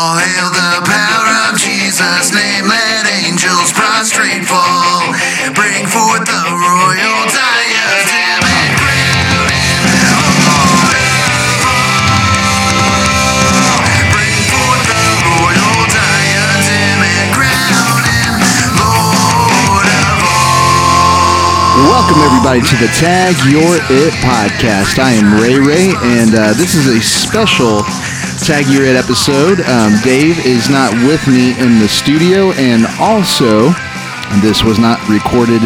All 0.00 0.16
hail 0.16 0.48
the 0.48 0.80
power 0.88 1.52
of 1.52 1.60
Jesus' 1.60 2.32
name. 2.32 2.64
Let 2.64 3.04
angels 3.20 3.68
prostrate 3.76 4.48
fall. 4.48 5.12
Bring 5.52 5.84
forth 5.92 6.24
the 6.24 6.40
royal 6.56 7.20
diadem 7.28 8.40
and 8.40 8.72
crown 8.80 9.44
him 9.92 10.24
Lord 10.48 10.96
of 10.96 11.60
all. 11.68 12.16
Bring 14.16 14.40
forth 14.48 14.88
the 14.88 15.04
royal 15.36 15.76
diadem 15.92 17.04
and 17.04 17.28
crown 17.36 18.00
him 18.08 18.40
Lord 18.80 19.84
of 19.84 20.16
all. 20.24 21.92
Welcome, 21.92 22.24
everybody, 22.24 22.64
to 22.64 22.76
the 22.80 22.88
Tag 22.96 23.36
Your 23.52 23.76
It 23.92 24.16
podcast. 24.24 24.96
I 24.96 25.12
am 25.20 25.36
Ray 25.36 25.60
Ray, 25.60 25.92
and 26.16 26.32
uh, 26.32 26.56
this 26.56 26.72
is 26.72 26.88
a 26.88 27.04
special 27.04 27.84
Your 28.48 28.84
It 28.84 28.96
episode. 28.96 29.60
Um, 29.60 29.92
Dave 30.02 30.44
is 30.44 30.68
not 30.70 30.92
with 31.06 31.24
me 31.28 31.50
in 31.60 31.78
the 31.78 31.86
studio, 31.86 32.52
and 32.52 32.84
also, 32.98 33.68
this 34.40 34.64
was 34.64 34.78
not 34.78 34.98
recorded 35.08 35.62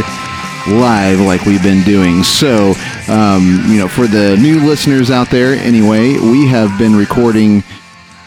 live 0.67 1.21
like 1.21 1.47
we've 1.47 1.63
been 1.63 1.83
doing. 1.85 2.23
So, 2.25 2.75
um, 3.09 3.65
you 3.69 3.79
know, 3.79 3.89
for 3.89 4.07
the 4.07 4.37
new 4.37 4.59
listeners 4.61 5.11
out 5.11 5.31
there, 5.31 5.55
anyway, 5.55 6.19
we 6.19 6.47
have 6.49 6.77
been 6.79 6.95
recording 6.97 7.63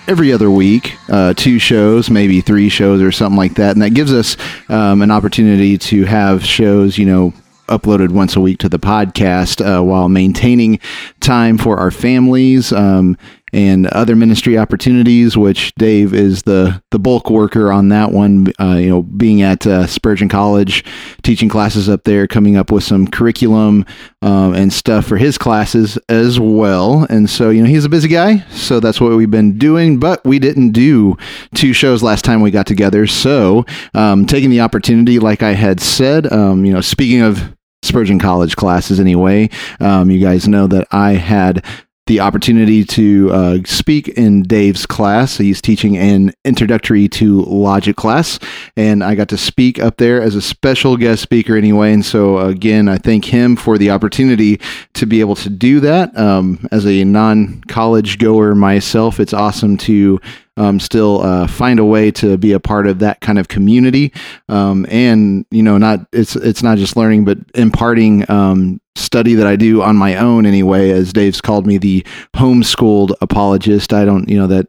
every 0.07 0.31
other 0.31 0.49
week, 0.49 0.95
uh, 1.09 1.33
two 1.35 1.59
shows, 1.59 2.09
maybe 2.09 2.41
three 2.41 2.69
shows 2.69 3.01
or 3.01 3.11
something 3.11 3.37
like 3.37 3.55
that. 3.55 3.73
And 3.73 3.81
that 3.81 3.93
gives 3.93 4.13
us 4.13 4.37
um, 4.69 5.01
an 5.01 5.11
opportunity 5.11 5.77
to 5.77 6.05
have 6.05 6.43
shows, 6.43 6.97
you 6.97 7.05
know, 7.05 7.33
uploaded 7.67 8.11
once 8.11 8.35
a 8.35 8.39
week 8.39 8.59
to 8.59 8.69
the 8.69 8.79
podcast 8.79 9.61
uh, 9.61 9.83
while 9.83 10.09
maintaining 10.09 10.79
time 11.27 11.57
for 11.57 11.77
our 11.77 11.91
families. 11.91 12.71
Um, 12.71 13.17
and 13.53 13.87
other 13.87 14.15
ministry 14.15 14.57
opportunities, 14.57 15.37
which 15.37 15.73
Dave 15.75 16.13
is 16.13 16.43
the 16.43 16.81
the 16.91 16.99
bulk 16.99 17.29
worker 17.29 17.71
on 17.71 17.89
that 17.89 18.11
one. 18.11 18.47
Uh, 18.59 18.75
you 18.75 18.89
know, 18.89 19.03
being 19.03 19.41
at 19.41 19.65
uh, 19.65 19.87
Spurgeon 19.87 20.27
College, 20.27 20.83
teaching 21.23 21.47
classes 21.47 21.87
up 21.87 22.03
there, 22.03 22.27
coming 22.27 22.57
up 22.57 22.71
with 22.71 22.83
some 22.83 23.07
curriculum 23.07 23.85
um, 24.21 24.53
and 24.53 24.73
stuff 24.73 25.05
for 25.05 25.17
his 25.17 25.37
classes 25.37 25.97
as 26.09 26.39
well. 26.39 27.05
And 27.09 27.29
so, 27.29 27.49
you 27.49 27.61
know, 27.61 27.69
he's 27.69 27.85
a 27.85 27.89
busy 27.89 28.09
guy, 28.09 28.39
so 28.49 28.79
that's 28.79 28.99
what 28.99 29.15
we've 29.15 29.31
been 29.31 29.57
doing. 29.57 29.99
But 29.99 30.23
we 30.25 30.39
didn't 30.39 30.71
do 30.71 31.17
two 31.55 31.71
shows 31.71 32.03
last 32.03 32.25
time 32.25 32.41
we 32.41 32.51
got 32.51 32.67
together, 32.67 33.07
so 33.07 33.65
um, 33.93 34.25
taking 34.25 34.49
the 34.49 34.61
opportunity, 34.61 35.19
like 35.19 35.41
I 35.41 35.53
had 35.53 35.79
said, 35.79 36.31
um, 36.31 36.65
you 36.65 36.73
know, 36.73 36.81
speaking 36.81 37.21
of 37.21 37.56
Spurgeon 37.87 38.19
College 38.19 38.55
classes 38.55 38.99
anyway. 38.99 39.49
Um, 39.79 40.11
you 40.11 40.19
guys 40.19 40.47
know 40.47 40.67
that 40.67 40.87
I 40.91 41.13
had 41.13 41.65
the 42.07 42.21
opportunity 42.21 42.83
to 42.85 43.29
uh, 43.31 43.57
speak 43.65 44.07
in 44.07 44.41
Dave's 44.43 44.85
class. 44.85 45.37
He's 45.37 45.61
teaching 45.61 45.97
an 45.97 46.33
introductory 46.45 47.07
to 47.09 47.41
logic 47.43 47.97
class, 47.97 48.39
and 48.75 49.03
I 49.03 49.13
got 49.13 49.29
to 49.29 49.37
speak 49.37 49.77
up 49.77 49.97
there 49.97 50.21
as 50.21 50.33
a 50.33 50.41
special 50.41 50.97
guest 50.97 51.21
speaker 51.21 51.55
anyway. 51.55 51.93
And 51.93 52.05
so, 52.05 52.39
again, 52.39 52.87
I 52.87 52.97
thank 52.97 53.25
him 53.25 53.55
for 53.55 53.77
the 53.77 53.91
opportunity 53.91 54.59
to 54.93 55.05
be 55.05 55.19
able 55.19 55.35
to 55.35 55.49
do 55.49 55.79
that. 55.81 56.17
Um, 56.17 56.67
as 56.71 56.85
a 56.87 57.03
non 57.03 57.61
college 57.67 58.17
goer 58.17 58.55
myself, 58.55 59.19
it's 59.19 59.33
awesome 59.33 59.77
to 59.77 60.19
um, 60.57 60.79
still 60.79 61.21
uh, 61.21 61.47
find 61.47 61.79
a 61.79 61.85
way 61.85 62.11
to 62.11 62.37
be 62.37 62.51
a 62.51 62.59
part 62.59 62.87
of 62.87 62.99
that 62.99 63.21
kind 63.21 63.39
of 63.39 63.47
community, 63.47 64.11
um, 64.49 64.85
and 64.89 65.45
you 65.51 65.63
know, 65.63 65.77
not 65.77 66.07
it's 66.11 66.35
it's 66.35 66.63
not 66.63 66.77
just 66.77 66.97
learning, 66.97 67.25
but 67.25 67.37
imparting 67.55 68.29
um, 68.29 68.81
study 68.95 69.35
that 69.35 69.47
I 69.47 69.55
do 69.55 69.81
on 69.81 69.95
my 69.95 70.15
own 70.15 70.45
anyway. 70.45 70.89
As 70.89 71.13
Dave's 71.13 71.41
called 71.41 71.65
me 71.65 71.77
the 71.77 72.05
homeschooled 72.35 73.13
apologist. 73.21 73.93
I 73.93 74.03
don't, 74.05 74.27
you 74.27 74.37
know, 74.37 74.47
that 74.47 74.67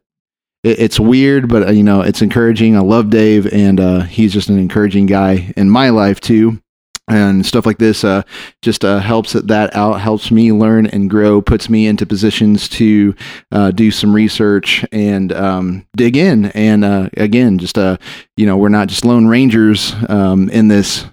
it's 0.63 1.01
weird, 1.01 1.49
but 1.49 1.69
uh, 1.69 1.71
you 1.73 1.83
know, 1.83 2.03
it's 2.03 2.23
encouraging. 2.23 2.77
I 2.77 2.81
love 2.81 3.11
Dave, 3.11 3.53
and 3.53 3.81
uh, 3.81 4.01
he's 4.01 4.33
just 4.33 4.49
an 4.49 4.59
encouraging 4.59 5.07
guy 5.07 5.53
in 5.57 5.71
my 5.71 5.91
life 5.91 6.21
too 6.21 6.61
and 7.09 7.45
stuff 7.45 7.67
like 7.67 7.79
this 7.79 8.05
uh, 8.05 8.23
just 8.63 8.85
uh, 8.85 8.99
helps 8.99 9.33
that 9.33 9.75
out 9.75 10.01
helps 10.01 10.31
me 10.31 10.53
learn 10.53 10.87
and 10.87 11.11
grow 11.11 11.41
puts 11.41 11.69
me 11.69 11.87
into 11.87 12.07
positions 12.07 12.69
to 12.69 13.15
uh, 13.53 13.71
do 13.71 13.91
some 13.91 14.15
research 14.15 14.85
and 14.93 15.33
um, 15.33 15.87
dig 15.97 16.17
in. 16.17 16.47
And 16.47 16.85
uh, 16.85 17.09
again 17.17 17.59
just 17.59 17.79
uh, 17.79 17.99
you 18.37 18.47
know 18.47 18.57
we're 18.57 18.69
not 18.69 18.89
just 18.89 19.05
lone 19.05 19.27
rangers 19.27 19.95
um, 20.09 20.49
in 20.51 20.69
this 20.69 21.07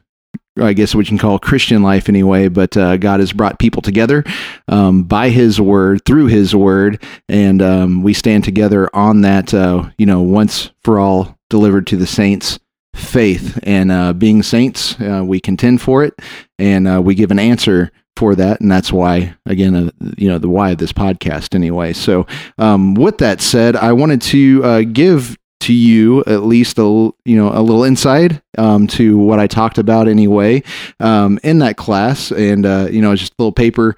I 0.58 0.72
guess 0.72 0.96
we 0.96 1.04
can 1.04 1.18
call 1.18 1.38
Christian 1.38 1.84
life 1.84 2.08
anyway, 2.08 2.48
but 2.48 2.78
uh, 2.78 2.96
God 2.96 3.20
has 3.20 3.34
brought 3.34 3.60
people 3.60 3.82
together 3.82 4.24
um, 4.70 5.04
by 5.04 5.28
His 5.28 5.60
word, 5.60 6.06
through 6.06 6.28
His 6.28 6.56
word, 6.56 7.04
and 7.28 7.62
um, 7.62 8.04
we 8.04 8.14
stand 8.14 8.46
together 8.46 8.90
on 8.96 9.20
that, 9.24 9.52
you 9.98 10.06
know, 10.06 10.22
once 10.22 10.72
for 10.82 10.98
all 10.98 11.38
delivered 11.50 11.88
to 11.88 11.98
the 11.98 12.08
saints 12.08 12.58
faith 12.96 13.60
and 13.64 13.92
uh, 13.92 14.14
being 14.14 14.44
saints. 14.44 15.00
Uh, 15.00 15.24
we 15.26 15.40
contend 15.40 15.82
for 15.82 16.04
it, 16.04 16.14
and 16.58 16.88
uh, 16.88 17.02
we 17.02 17.16
give 17.16 17.32
an 17.32 17.40
answer 17.40 17.92
for 18.16 18.36
that, 18.36 18.62
and 18.62 18.72
that's 18.72 18.94
why, 18.94 19.36
again, 19.46 19.76
uh, 19.76 19.92
you 20.18 20.30
know, 20.30 20.38
the 20.38 20.50
why 20.50 20.72
of 20.72 20.78
this 20.78 20.94
podcast, 20.94 21.54
anyway. 21.54 21.94
So, 21.94 22.26
um, 22.58 22.96
with 22.96 23.18
that 23.18 23.42
said, 23.42 23.76
I 23.76 23.92
wanted 23.92 24.22
to 24.24 24.64
uh, 24.64 24.82
give 24.82 25.38
to 25.62 25.74
you 25.74 26.24
at 26.28 26.44
least 26.44 26.78
a 26.78 26.84
you 26.84 27.36
know 27.36 27.50
a 27.52 27.62
little 27.62 27.84
insight 27.84 28.42
um, 28.58 28.88
to 28.88 29.18
what 29.18 29.40
I 29.40 29.48
talked 29.48 29.78
about 29.78 30.08
anyway 30.08 30.64
um, 31.00 31.40
in 31.44 31.60
that 31.60 31.78
class, 31.78 32.32
and 32.32 32.66
uh, 32.66 32.88
you 32.90 33.02
know, 33.02 33.16
just 33.16 33.34
a 33.34 33.36
little 33.40 33.52
paper. 33.52 33.96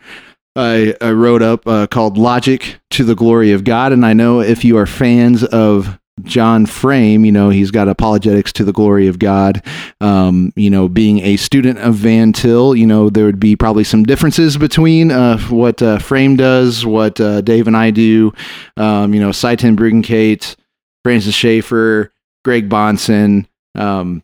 I, 0.56 0.96
I 1.02 1.12
wrote 1.12 1.44
up 1.44 1.68
uh, 1.68 1.86
called 1.86 2.18
Logic 2.18 2.80
to 2.90 3.04
the 3.04 3.14
Glory 3.14 3.52
of 3.52 3.64
God. 3.64 3.92
And 3.94 4.04
I 4.04 4.14
know 4.14 4.42
if 4.42 4.66
you 4.66 4.78
are 4.78 4.88
fans 4.88 5.44
of 5.44 6.00
John 6.24 6.66
Frame, 6.66 7.26
you 7.26 7.32
know, 7.32 7.50
he's 7.50 7.72
got 7.72 7.88
apologetics 7.88 8.52
to 8.54 8.64
the 8.64 8.74
glory 8.74 9.08
of 9.08 9.20
God. 9.20 9.64
Um, 10.02 10.52
you 10.56 10.70
know, 10.70 10.88
being 10.90 11.20
a 11.20 11.38
student 11.38 11.80
of 11.80 11.96
Van 11.96 12.34
Til, 12.34 12.76
you 12.76 12.88
know, 12.88 13.10
there 13.10 13.26
would 13.26 13.40
be 13.40 13.56
probably 13.56 13.84
some 13.84 14.04
differences 14.04 14.58
between 14.58 15.12
uh, 15.12 15.38
what 15.50 15.82
uh, 15.82 16.00
Frame 16.00 16.36
does, 16.36 16.86
what 16.86 17.20
uh, 17.22 17.42
Dave 17.42 17.68
and 17.68 17.78
I 17.78 17.92
do. 17.92 18.34
Um, 18.78 19.14
you 19.14 19.20
know, 19.20 19.32
Sye 19.32 19.56
Ten 19.56 19.76
Bruggencate, 19.76 20.56
Francis 21.04 21.36
Schaeffer, 21.36 22.12
Greg 22.44 22.70
Bahnsen, 22.70 23.46
um, 23.76 24.24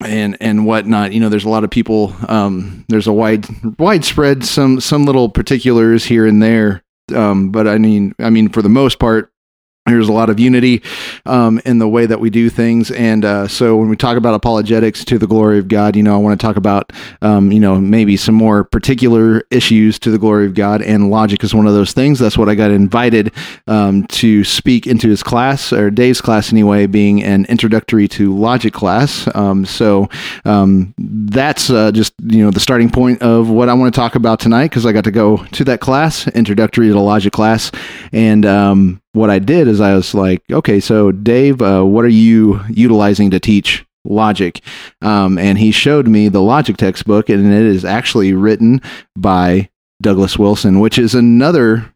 and 0.00 0.36
and 0.40 0.66
whatnot. 0.66 1.12
You 1.12 1.20
know, 1.20 1.28
there's 1.28 1.44
a 1.44 1.50
lot 1.50 1.64
of 1.64 1.70
people. 1.70 2.14
Um, 2.28 2.84
there's 2.88 3.06
a 3.06 3.12
wide 3.12 3.46
widespread 3.78 4.44
some 4.44 4.80
some 4.80 5.04
little 5.04 5.28
particulars 5.28 6.04
here 6.04 6.26
and 6.26 6.42
there. 6.42 6.82
Um, 7.14 7.50
but 7.50 7.66
I 7.68 7.78
mean, 7.78 8.14
I 8.18 8.30
mean, 8.30 8.48
for 8.48 8.60
the 8.60 8.68
most 8.68 8.98
part, 8.98 9.32
there's 9.92 10.08
a 10.08 10.12
lot 10.12 10.30
of 10.30 10.38
unity 10.38 10.82
um, 11.26 11.60
in 11.64 11.78
the 11.78 11.88
way 11.88 12.06
that 12.06 12.20
we 12.20 12.30
do 12.30 12.48
things. 12.50 12.90
And 12.90 13.24
uh, 13.24 13.48
so 13.48 13.76
when 13.76 13.88
we 13.88 13.96
talk 13.96 14.16
about 14.16 14.34
apologetics 14.34 15.04
to 15.06 15.18
the 15.18 15.26
glory 15.26 15.58
of 15.58 15.68
god 15.68 15.96
you 15.96 16.02
know 16.02 16.14
i 16.14 16.16
want 16.18 16.38
to 16.38 16.46
talk 16.46 16.56
about 16.56 16.92
um, 17.22 17.50
you 17.52 17.60
know 17.60 17.80
maybe 17.80 18.16
some 18.16 18.34
more 18.34 18.64
particular 18.64 19.42
issues 19.50 19.98
to 20.00 20.10
the 20.10 20.18
glory 20.18 20.46
of 20.46 20.54
god. 20.54 20.82
And 20.82 21.10
logic 21.10 21.42
is 21.44 21.54
one 21.54 21.66
of 21.66 21.74
those 21.74 21.92
things. 21.92 22.18
That's 22.18 22.38
what 22.38 22.48
i 22.48 22.54
got 22.54 22.70
invited 22.70 23.32
um, 23.66 24.06
to 24.08 24.44
speak 24.44 24.86
into 24.86 25.08
his 25.08 25.22
class 25.22 25.72
or 25.72 25.90
dave's 25.90 26.20
class 26.20 26.52
anyway 26.52 26.86
being 26.86 27.22
an 27.22 27.44
introductory 27.46 28.08
to 28.08 28.34
logic 28.36 28.72
class. 28.72 29.28
Um, 29.34 29.64
so 29.64 30.08
um, 30.44 30.94
that's 30.98 31.70
uh, 31.70 31.92
just 31.92 32.14
you 32.24 32.44
know 32.44 32.50
the 32.50 32.60
starting 32.60 32.90
point 32.90 33.22
of 33.22 33.50
what 33.50 33.68
i 33.68 33.74
want 33.74 33.92
to 33.92 33.98
talk 33.98 34.14
about 34.14 34.40
tonight 34.40 34.68
because 34.68 34.86
i 34.86 34.92
got 34.92 35.04
to 35.04 35.10
go 35.10 35.38
to 35.52 35.64
that 35.64 35.80
class 35.80 36.26
introductory 36.28 36.88
to 36.88 37.00
logic 37.00 37.32
class. 37.32 37.70
And 38.12 38.44
um, 38.46 39.00
what 39.18 39.30
I 39.30 39.38
did 39.38 39.68
is 39.68 39.80
I 39.80 39.94
was 39.94 40.14
like, 40.14 40.42
okay, 40.50 40.80
so 40.80 41.12
Dave, 41.12 41.60
uh, 41.60 41.82
what 41.82 42.04
are 42.04 42.08
you 42.08 42.60
utilizing 42.68 43.30
to 43.32 43.40
teach 43.40 43.84
logic? 44.04 44.62
Um, 45.02 45.38
and 45.38 45.58
he 45.58 45.70
showed 45.70 46.06
me 46.06 46.28
the 46.28 46.42
logic 46.42 46.76
textbook, 46.76 47.28
and 47.28 47.46
it 47.46 47.62
is 47.62 47.84
actually 47.84 48.32
written 48.32 48.80
by 49.16 49.68
Douglas 50.00 50.38
Wilson, 50.38 50.80
which 50.80 50.98
is 50.98 51.14
another 51.14 51.92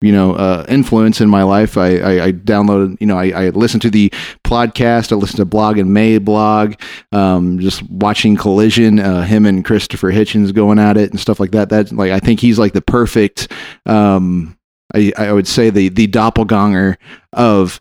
you 0.00 0.12
know 0.12 0.34
uh, 0.34 0.64
influence 0.68 1.20
in 1.20 1.28
my 1.28 1.42
life. 1.42 1.76
I, 1.76 1.98
I, 1.98 2.24
I 2.26 2.32
downloaded, 2.32 2.96
you 3.00 3.06
know, 3.06 3.18
I, 3.18 3.28
I 3.28 3.48
listened 3.50 3.82
to 3.82 3.90
the 3.90 4.10
podcast. 4.44 5.12
I 5.12 5.16
listened 5.16 5.38
to 5.38 5.44
Blog 5.44 5.78
and 5.78 5.90
Mablog. 5.90 6.80
Um, 7.12 7.58
just 7.58 7.82
watching 7.90 8.36
Collision, 8.36 8.98
uh, 8.98 9.22
him 9.22 9.44
and 9.46 9.64
Christopher 9.64 10.12
Hitchens 10.12 10.54
going 10.54 10.78
at 10.78 10.96
it 10.96 11.10
and 11.10 11.20
stuff 11.20 11.40
like 11.40 11.50
that. 11.50 11.68
That 11.68 11.92
like 11.92 12.12
I 12.12 12.18
think 12.18 12.40
he's 12.40 12.58
like 12.58 12.72
the 12.72 12.82
perfect. 12.82 13.52
Um, 13.86 14.56
I, 14.94 15.12
I 15.16 15.32
would 15.32 15.46
say 15.46 15.70
the 15.70 15.88
the 15.88 16.06
doppelganger 16.06 16.98
of 17.32 17.80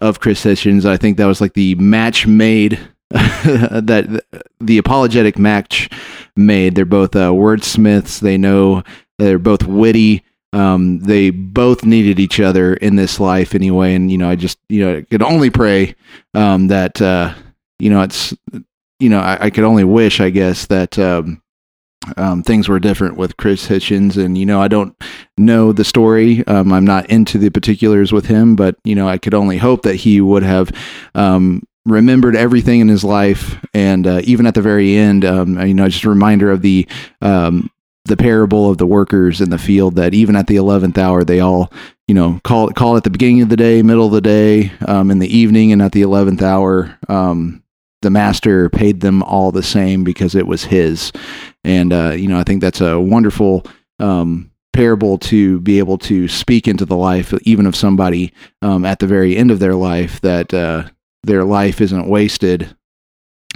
of 0.00 0.20
Chris 0.20 0.44
Hitchens. 0.44 0.84
I 0.84 0.96
think 0.96 1.16
that 1.16 1.26
was 1.26 1.40
like 1.40 1.54
the 1.54 1.74
match 1.76 2.26
made 2.26 2.78
that 3.10 4.24
the 4.60 4.78
apologetic 4.78 5.38
match 5.38 5.88
made. 6.36 6.74
They're 6.74 6.84
both 6.84 7.16
uh, 7.16 7.30
wordsmiths. 7.30 8.20
They 8.20 8.36
know 8.36 8.82
they're 9.18 9.38
both 9.38 9.64
witty. 9.64 10.24
Um, 10.52 11.00
they 11.00 11.30
both 11.30 11.84
needed 11.84 12.18
each 12.18 12.40
other 12.40 12.74
in 12.74 12.96
this 12.96 13.20
life 13.20 13.54
anyway. 13.54 13.94
And 13.94 14.10
you 14.10 14.18
know, 14.18 14.30
I 14.30 14.36
just 14.36 14.58
you 14.68 14.84
know 14.84 15.02
could 15.10 15.22
only 15.22 15.50
pray 15.50 15.94
um, 16.34 16.68
that 16.68 17.00
uh, 17.00 17.34
you 17.78 17.90
know 17.90 18.02
it's 18.02 18.34
you 18.98 19.08
know 19.08 19.20
I, 19.20 19.46
I 19.46 19.50
could 19.50 19.64
only 19.64 19.84
wish 19.84 20.20
I 20.20 20.30
guess 20.30 20.66
that 20.66 20.98
um, 20.98 21.42
um, 22.16 22.42
things 22.42 22.68
were 22.68 22.80
different 22.80 23.16
with 23.16 23.36
Chris 23.36 23.68
Hitchens. 23.68 24.22
And, 24.22 24.38
you 24.38 24.46
know, 24.46 24.60
I 24.60 24.68
don't 24.68 24.96
know 25.36 25.72
the 25.72 25.84
story. 25.84 26.46
Um, 26.46 26.72
I'm 26.72 26.84
not 26.84 27.10
into 27.10 27.38
the 27.38 27.50
particulars 27.50 28.12
with 28.12 28.26
him, 28.26 28.56
but, 28.56 28.76
you 28.84 28.94
know, 28.94 29.08
I 29.08 29.18
could 29.18 29.34
only 29.34 29.58
hope 29.58 29.82
that 29.82 29.96
he 29.96 30.20
would 30.20 30.42
have 30.42 30.70
um, 31.14 31.62
remembered 31.84 32.36
everything 32.36 32.80
in 32.80 32.88
his 32.88 33.04
life. 33.04 33.62
And 33.74 34.06
uh, 34.06 34.20
even 34.24 34.46
at 34.46 34.54
the 34.54 34.62
very 34.62 34.96
end, 34.96 35.24
um, 35.24 35.60
you 35.60 35.74
know, 35.74 35.88
just 35.88 36.04
a 36.04 36.08
reminder 36.10 36.50
of 36.50 36.62
the. 36.62 36.86
Um, 37.20 37.70
the 38.04 38.16
parable 38.16 38.70
of 38.70 38.78
the 38.78 38.86
workers 38.86 39.42
in 39.42 39.50
the 39.50 39.58
field 39.58 39.96
that 39.96 40.14
even 40.14 40.34
at 40.34 40.46
the 40.46 40.56
11th 40.56 40.96
hour 40.96 41.24
they 41.24 41.40
all 41.40 41.70
you 42.06 42.14
know 42.14 42.40
call 42.42 42.70
call 42.70 42.96
at 42.96 43.04
the 43.04 43.10
beginning 43.10 43.42
of 43.42 43.50
the 43.50 43.56
day 43.56 43.82
middle 43.82 44.06
of 44.06 44.12
the 44.12 44.22
day 44.22 44.72
um, 44.86 45.10
in 45.10 45.18
the 45.18 45.28
evening 45.28 45.72
and 45.72 45.82
at 45.82 45.92
the 45.92 46.00
11th 46.00 46.40
hour 46.40 46.98
the 48.02 48.10
master 48.10 48.70
paid 48.70 49.00
them 49.00 49.22
all 49.22 49.50
the 49.50 49.62
same 49.62 50.04
because 50.04 50.34
it 50.34 50.46
was 50.46 50.64
his. 50.64 51.12
And, 51.68 51.92
uh, 51.92 52.10
you 52.10 52.28
know, 52.28 52.38
I 52.38 52.44
think 52.44 52.62
that's 52.62 52.80
a 52.80 52.98
wonderful 52.98 53.66
um, 53.98 54.50
parable 54.72 55.18
to 55.18 55.60
be 55.60 55.78
able 55.78 55.98
to 55.98 56.26
speak 56.28 56.66
into 56.66 56.84
the 56.84 56.96
life, 56.96 57.34
even 57.42 57.66
of 57.66 57.76
somebody 57.76 58.32
um, 58.62 58.84
at 58.84 59.00
the 59.00 59.06
very 59.06 59.36
end 59.36 59.50
of 59.50 59.58
their 59.58 59.74
life, 59.74 60.20
that 60.22 60.54
uh, 60.54 60.88
their 61.22 61.44
life 61.44 61.80
isn't 61.80 62.08
wasted. 62.08 62.74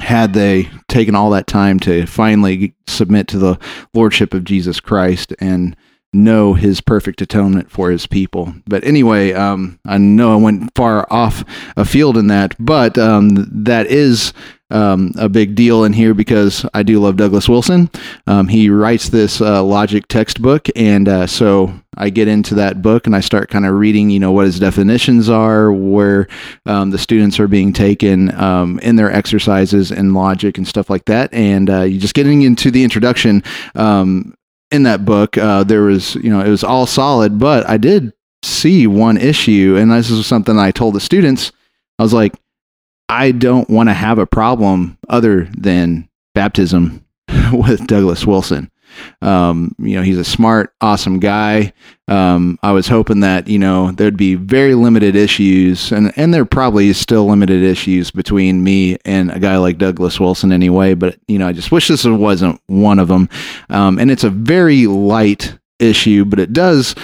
Had 0.00 0.34
they 0.34 0.68
taken 0.88 1.14
all 1.14 1.30
that 1.30 1.46
time 1.46 1.80
to 1.80 2.06
finally 2.06 2.74
submit 2.86 3.28
to 3.28 3.38
the 3.38 3.58
lordship 3.94 4.34
of 4.34 4.44
Jesus 4.44 4.80
Christ 4.80 5.32
and 5.38 5.76
know 6.12 6.54
his 6.54 6.80
perfect 6.80 7.22
atonement 7.22 7.70
for 7.70 7.90
his 7.90 8.06
people. 8.06 8.52
But 8.66 8.84
anyway, 8.84 9.32
um, 9.32 9.78
I 9.86 9.98
know 9.98 10.32
I 10.32 10.36
went 10.36 10.74
far 10.74 11.06
off 11.10 11.44
a 11.76 11.84
field 11.84 12.16
in 12.16 12.26
that, 12.26 12.54
but 12.58 12.98
um, 12.98 13.48
that 13.64 13.86
is 13.86 14.32
um, 14.72 15.12
a 15.16 15.28
big 15.28 15.54
deal 15.54 15.84
in 15.84 15.92
here 15.92 16.14
because 16.14 16.66
I 16.74 16.82
do 16.82 16.98
love 16.98 17.16
Douglas 17.16 17.48
Wilson. 17.48 17.90
Um, 18.26 18.48
he 18.48 18.70
writes 18.70 19.10
this 19.10 19.40
uh, 19.40 19.62
logic 19.62 20.08
textbook, 20.08 20.68
and 20.74 21.08
uh, 21.08 21.26
so 21.26 21.74
I 21.96 22.10
get 22.10 22.26
into 22.26 22.54
that 22.54 22.80
book 22.80 23.06
and 23.06 23.14
I 23.14 23.20
start 23.20 23.50
kind 23.50 23.66
of 23.66 23.74
reading, 23.74 24.08
you 24.08 24.18
know, 24.18 24.32
what 24.32 24.46
his 24.46 24.58
definitions 24.58 25.28
are, 25.28 25.70
where 25.70 26.26
um, 26.64 26.90
the 26.90 26.98
students 26.98 27.38
are 27.38 27.48
being 27.48 27.72
taken 27.72 28.34
um, 28.40 28.78
in 28.80 28.96
their 28.96 29.12
exercises 29.12 29.92
in 29.92 30.14
logic 30.14 30.56
and 30.56 30.66
stuff 30.66 30.88
like 30.88 31.04
that. 31.04 31.32
And 31.34 31.68
uh, 31.68 31.82
you 31.82 32.00
just 32.00 32.14
getting 32.14 32.42
into 32.42 32.70
the 32.70 32.82
introduction 32.82 33.42
um, 33.74 34.34
in 34.70 34.84
that 34.84 35.04
book, 35.04 35.36
uh, 35.36 35.64
there 35.64 35.82
was, 35.82 36.14
you 36.16 36.30
know, 36.30 36.40
it 36.40 36.48
was 36.48 36.64
all 36.64 36.86
solid, 36.86 37.38
but 37.38 37.68
I 37.68 37.76
did 37.76 38.14
see 38.42 38.86
one 38.86 39.18
issue, 39.18 39.76
and 39.78 39.92
this 39.92 40.10
is 40.10 40.26
something 40.26 40.58
I 40.58 40.70
told 40.70 40.94
the 40.94 41.00
students. 41.00 41.52
I 41.98 42.02
was 42.02 42.14
like, 42.14 42.32
I 43.12 43.30
don't 43.32 43.68
want 43.68 43.90
to 43.90 43.92
have 43.92 44.18
a 44.18 44.26
problem 44.26 44.96
other 45.06 45.44
than 45.54 46.08
baptism 46.34 47.04
with 47.52 47.86
Douglas 47.86 48.26
Wilson. 48.26 48.70
Um, 49.20 49.74
you 49.78 49.96
know, 49.96 50.02
he's 50.02 50.16
a 50.16 50.24
smart, 50.24 50.72
awesome 50.80 51.20
guy. 51.20 51.74
Um, 52.08 52.58
I 52.62 52.72
was 52.72 52.88
hoping 52.88 53.20
that 53.20 53.48
you 53.48 53.58
know 53.58 53.92
there'd 53.92 54.16
be 54.16 54.34
very 54.34 54.74
limited 54.74 55.14
issues, 55.14 55.92
and 55.92 56.10
and 56.16 56.32
there 56.32 56.46
probably 56.46 56.88
is 56.88 56.96
still 56.96 57.26
limited 57.26 57.62
issues 57.62 58.10
between 58.10 58.64
me 58.64 58.96
and 59.04 59.30
a 59.30 59.38
guy 59.38 59.58
like 59.58 59.76
Douglas 59.76 60.18
Wilson 60.18 60.50
anyway. 60.50 60.94
But 60.94 61.18
you 61.28 61.38
know, 61.38 61.48
I 61.48 61.52
just 61.52 61.70
wish 61.70 61.88
this 61.88 62.06
wasn't 62.06 62.62
one 62.66 62.98
of 62.98 63.08
them. 63.08 63.28
Um, 63.68 63.98
and 63.98 64.10
it's 64.10 64.24
a 64.24 64.30
very 64.30 64.86
light 64.86 65.58
issue, 65.78 66.24
but 66.24 66.38
it 66.38 66.54
does 66.54 66.94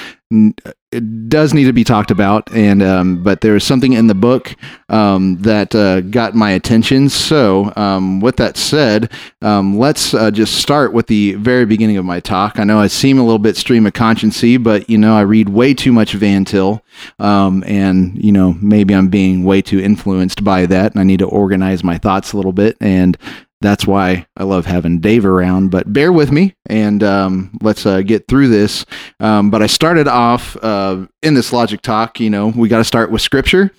it 0.91 1.29
does 1.29 1.53
need 1.53 1.65
to 1.65 1.73
be 1.73 1.85
talked 1.85 2.11
about, 2.11 2.51
and 2.55 2.83
um, 2.83 3.23
but 3.23 3.43
there 3.43 3.55
is 3.55 3.63
something 3.63 3.93
in 3.93 4.07
the 4.07 4.15
book 4.15 4.57
um, 4.89 5.37
that 5.43 5.75
uh, 5.75 6.01
got 6.01 6.35
my 6.35 6.53
attention. 6.53 7.11
So, 7.11 7.73
um, 7.77 8.21
with 8.21 8.37
that 8.37 8.57
said, 8.57 9.13
um, 9.43 9.79
let's 9.79 10.15
uh, 10.15 10.31
just 10.31 10.55
start 10.55 10.95
with 10.95 11.07
the 11.07 11.35
very 11.35 11.67
beginning 11.67 11.99
of 11.99 12.07
my 12.07 12.21
talk. 12.21 12.59
I 12.59 12.65
know 12.65 12.79
I 12.79 12.87
seem 12.87 13.19
a 13.19 13.23
little 13.23 13.39
bit 13.39 13.57
stream 13.57 13.85
of 13.85 13.93
consciency, 13.93 14.57
but 14.57 14.89
you 14.89 14.97
know 14.97 15.15
I 15.15 15.23
read 15.23 15.51
way 15.51 15.75
too 15.75 15.93
much 15.93 16.15
Van 16.15 16.47
Til, 16.47 16.83
um, 17.19 17.63
and 17.67 18.23
you 18.23 18.33
know 18.33 18.55
maybe 18.63 18.95
I'm 18.95 19.09
being 19.09 19.45
way 19.45 19.61
too 19.61 19.81
influenced 19.81 20.43
by 20.43 20.65
that, 20.67 20.93
and 20.93 21.01
I 21.01 21.05
need 21.05 21.19
to 21.19 21.27
organize 21.27 21.85
my 21.85 21.99
thoughts 21.99 22.33
a 22.33 22.37
little 22.37 22.53
bit 22.53 22.79
and 22.81 23.19
that's 23.61 23.87
why 23.87 24.27
I 24.37 24.45
love 24.45 24.67
having 24.67 25.01
Dave 25.01 25.25
around. 25.25 25.71
But 25.71 25.93
bear 25.93 26.13
with 26.13 26.31
me 26.31 26.55
and 26.67 27.03
um, 27.03 27.59
let's 27.61 27.87
uh, 27.87 28.03
get 28.03 28.29
through 28.29 28.49
this. 28.49 28.87
Um, 29.21 29.51
but 29.51 29.63
I 29.63 29.67
started 29.67 30.09
off 30.09 30.57
uh, 30.63 31.07
in 31.23 31.35
this 31.35 31.53
logic 31.53 31.83
talk. 31.83 32.21
You 32.21 32.31
know, 32.31 32.49
we 32.49 32.69
got 32.69 32.79
to 32.79 32.85
start 32.85 33.11
with 33.11 33.23
scripture. 33.23 33.73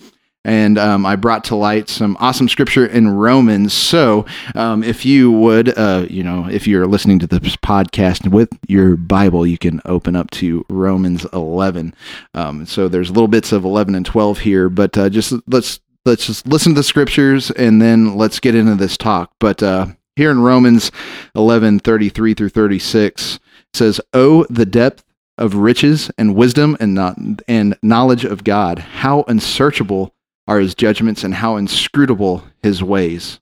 And 0.46 0.78
um, 0.78 1.06
I 1.06 1.18
brought 1.18 1.44
to 1.46 1.56
light 1.56 1.90
some 1.90 2.16
awesome 2.20 2.48
scripture 2.48 2.86
in 2.86 3.10
Romans. 3.10 3.74
So, 3.74 4.26
um, 4.56 4.84
if 4.84 5.06
you 5.06 5.32
would, 5.34 5.78
uh, 5.78 6.06
you 6.10 6.24
know, 6.24 6.48
if 6.50 6.66
you're 6.66 6.88
listening 6.88 7.20
to 7.20 7.28
this 7.28 7.58
podcast 7.58 8.32
with 8.32 8.50
your 8.66 8.96
Bible, 8.96 9.46
you 9.46 9.58
can 9.58 9.82
open 9.84 10.16
up 10.16 10.32
to 10.32 10.66
Romans 10.70 11.26
11. 11.34 11.94
Um, 12.36 12.66
so, 12.66 12.88
there's 12.88 13.12
little 13.12 13.28
bits 13.28 13.52
of 13.52 13.66
11 13.66 13.96
and 13.96 14.06
12 14.06 14.40
here, 14.40 14.70
but 14.70 14.98
uh, 14.98 15.10
just 15.10 15.34
let's 15.48 15.82
let's 16.10 16.26
just 16.26 16.48
listen 16.48 16.74
to 16.74 16.80
the 16.80 16.84
scriptures 16.84 17.52
and 17.52 17.80
then 17.80 18.18
let's 18.18 18.40
get 18.40 18.56
into 18.56 18.74
this 18.74 18.98
talk. 18.98 19.32
But 19.40 19.62
uh, 19.62 19.88
here 20.16 20.32
in 20.32 20.42
Romans 20.42 20.92
11 21.36 21.80
33 21.80 22.34
through 22.34 22.50
36 22.50 23.40
says, 23.74 24.02
Oh, 24.12 24.46
the 24.50 24.66
depth 24.66 25.04
of 25.38 25.54
riches 25.54 26.10
and 26.18 26.36
wisdom 26.36 26.76
and, 26.80 26.96
not, 26.96 27.16
and 27.48 27.78
knowledge 27.84 28.26
of 28.26 28.44
God, 28.44 28.80
how 28.80 29.24
unsearchable 29.28 30.16
are 30.48 30.60
his 30.60 30.74
judgments 30.74 31.24
and 31.24 31.36
how 31.36 31.58
inscrutable 31.58 32.44
his 32.64 32.82
ways. 32.82 33.40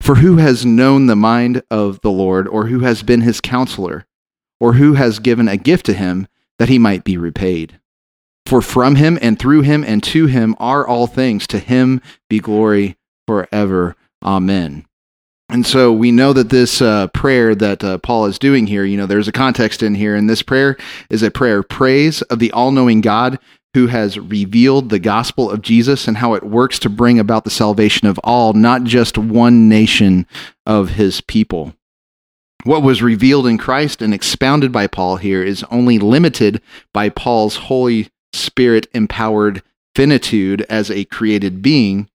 For 0.00 0.16
who 0.16 0.36
has 0.36 0.64
known 0.64 1.06
the 1.06 1.16
mind 1.16 1.62
of 1.68 2.00
the 2.02 2.12
Lord, 2.12 2.46
or 2.46 2.66
who 2.66 2.80
has 2.80 3.02
been 3.02 3.22
his 3.22 3.40
counselor, 3.40 4.06
or 4.60 4.74
who 4.74 4.94
has 4.94 5.18
given 5.18 5.48
a 5.48 5.56
gift 5.56 5.86
to 5.86 5.94
him 5.94 6.28
that 6.58 6.68
he 6.68 6.78
might 6.78 7.02
be 7.02 7.16
repaid? 7.16 7.80
For 8.46 8.60
from 8.60 8.96
him 8.96 9.18
and 9.22 9.38
through 9.38 9.62
him 9.62 9.84
and 9.84 10.02
to 10.04 10.26
him 10.26 10.54
are 10.58 10.86
all 10.86 11.06
things. 11.06 11.46
To 11.48 11.58
him 11.58 12.00
be 12.28 12.40
glory 12.40 12.96
forever. 13.26 13.96
Amen. 14.22 14.86
And 15.48 15.66
so 15.66 15.92
we 15.92 16.10
know 16.10 16.32
that 16.32 16.50
this 16.50 16.80
uh, 16.80 17.08
prayer 17.08 17.54
that 17.54 17.84
uh, 17.84 17.98
Paul 17.98 18.26
is 18.26 18.38
doing 18.38 18.66
here, 18.66 18.84
you 18.84 18.96
know, 18.96 19.06
there's 19.06 19.28
a 19.28 19.32
context 19.32 19.82
in 19.82 19.94
here, 19.94 20.16
and 20.16 20.28
this 20.28 20.42
prayer 20.42 20.76
is 21.10 21.22
a 21.22 21.30
prayer 21.30 21.58
of 21.58 21.68
praise 21.68 22.22
of 22.22 22.38
the 22.38 22.50
all 22.52 22.70
knowing 22.70 23.00
God 23.00 23.38
who 23.74 23.88
has 23.88 24.18
revealed 24.18 24.88
the 24.88 24.98
gospel 24.98 25.50
of 25.50 25.60
Jesus 25.60 26.08
and 26.08 26.16
how 26.16 26.34
it 26.34 26.44
works 26.44 26.78
to 26.78 26.88
bring 26.88 27.18
about 27.18 27.44
the 27.44 27.50
salvation 27.50 28.06
of 28.06 28.18
all, 28.22 28.52
not 28.52 28.84
just 28.84 29.18
one 29.18 29.68
nation 29.68 30.26
of 30.64 30.90
his 30.90 31.20
people. 31.20 31.74
What 32.62 32.82
was 32.82 33.02
revealed 33.02 33.46
in 33.46 33.58
Christ 33.58 34.00
and 34.00 34.14
expounded 34.14 34.72
by 34.72 34.86
Paul 34.86 35.16
here 35.16 35.42
is 35.42 35.64
only 35.70 35.98
limited 35.98 36.62
by 36.94 37.10
Paul's 37.10 37.56
holy 37.56 38.08
spirit 38.34 38.86
empowered 38.92 39.62
finitude 39.94 40.62
as 40.68 40.90
a 40.90 41.04
created 41.04 41.62
being, 41.62 42.08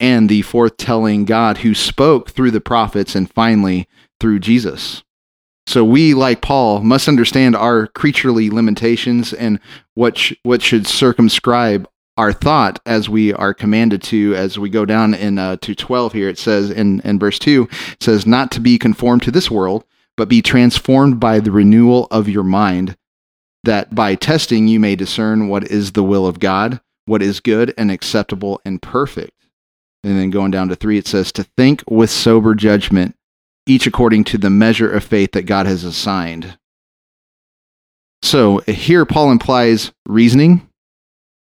and 0.00 0.28
the 0.28 0.42
forthtelling 0.42 1.26
God 1.26 1.58
who 1.58 1.74
spoke 1.74 2.30
through 2.30 2.50
the 2.50 2.60
prophets 2.60 3.14
and 3.14 3.30
finally 3.30 3.86
through 4.18 4.40
Jesus. 4.40 5.02
So 5.66 5.84
we, 5.84 6.12
like 6.12 6.40
Paul, 6.40 6.80
must 6.80 7.06
understand 7.06 7.54
our 7.54 7.86
creaturely 7.86 8.50
limitations 8.50 9.32
and 9.32 9.60
what 9.94 10.18
sh- 10.18 10.34
what 10.42 10.60
should 10.60 10.86
circumscribe 10.86 11.88
our 12.16 12.32
thought 12.32 12.78
as 12.84 13.08
we 13.08 13.32
are 13.32 13.54
commanded 13.54 14.02
to 14.02 14.34
as 14.34 14.58
we 14.58 14.68
go 14.68 14.84
down 14.84 15.14
in 15.14 15.38
uh, 15.38 15.56
to 15.62 15.74
12 15.74 16.12
here 16.12 16.28
it 16.28 16.38
says 16.38 16.70
in, 16.70 17.00
in 17.00 17.18
verse 17.18 17.38
2 17.38 17.66
it 17.92 18.02
says 18.02 18.26
not 18.26 18.50
to 18.50 18.60
be 18.60 18.78
conformed 18.78 19.22
to 19.22 19.30
this 19.30 19.50
world 19.50 19.84
but 20.16 20.28
be 20.28 20.42
transformed 20.42 21.18
by 21.18 21.40
the 21.40 21.50
renewal 21.50 22.06
of 22.10 22.28
your 22.28 22.44
mind 22.44 22.96
that 23.64 23.94
by 23.94 24.14
testing 24.14 24.68
you 24.68 24.80
may 24.80 24.96
discern 24.96 25.48
what 25.48 25.64
is 25.64 25.92
the 25.92 26.02
will 26.02 26.26
of 26.26 26.40
God, 26.40 26.80
what 27.06 27.22
is 27.22 27.40
good 27.40 27.72
and 27.76 27.90
acceptable 27.90 28.60
and 28.64 28.82
perfect. 28.82 29.32
And 30.04 30.18
then 30.18 30.30
going 30.30 30.50
down 30.50 30.68
to 30.68 30.76
three, 30.76 30.98
it 30.98 31.06
says, 31.06 31.30
to 31.32 31.44
think 31.44 31.84
with 31.88 32.10
sober 32.10 32.54
judgment, 32.54 33.16
each 33.66 33.86
according 33.86 34.24
to 34.24 34.38
the 34.38 34.50
measure 34.50 34.90
of 34.90 35.04
faith 35.04 35.32
that 35.32 35.46
God 35.46 35.66
has 35.66 35.84
assigned. 35.84 36.58
So 38.22 38.58
here, 38.66 39.04
Paul 39.04 39.30
implies 39.30 39.92
reasoning, 40.06 40.68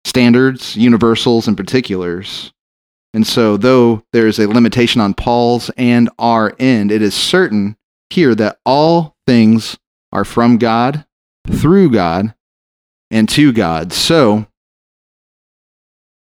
standards, 0.05 0.75
universals, 0.75 1.47
and 1.47 1.57
particulars. 1.57 2.51
And 3.13 3.25
so, 3.25 3.57
though 3.57 4.03
there 4.13 4.27
is 4.27 4.37
a 4.37 4.47
limitation 4.47 5.01
on 5.01 5.15
Paul's 5.15 5.71
and 5.77 6.09
our 6.19 6.55
end, 6.59 6.91
it 6.91 7.01
is 7.01 7.15
certain 7.15 7.75
here 8.11 8.35
that 8.35 8.59
all 8.65 9.15
things 9.25 9.77
are 10.11 10.25
from 10.25 10.57
God 10.57 11.05
through 11.47 11.91
God 11.91 12.33
and 13.11 13.27
to 13.29 13.51
God. 13.51 13.93
So, 13.93 14.47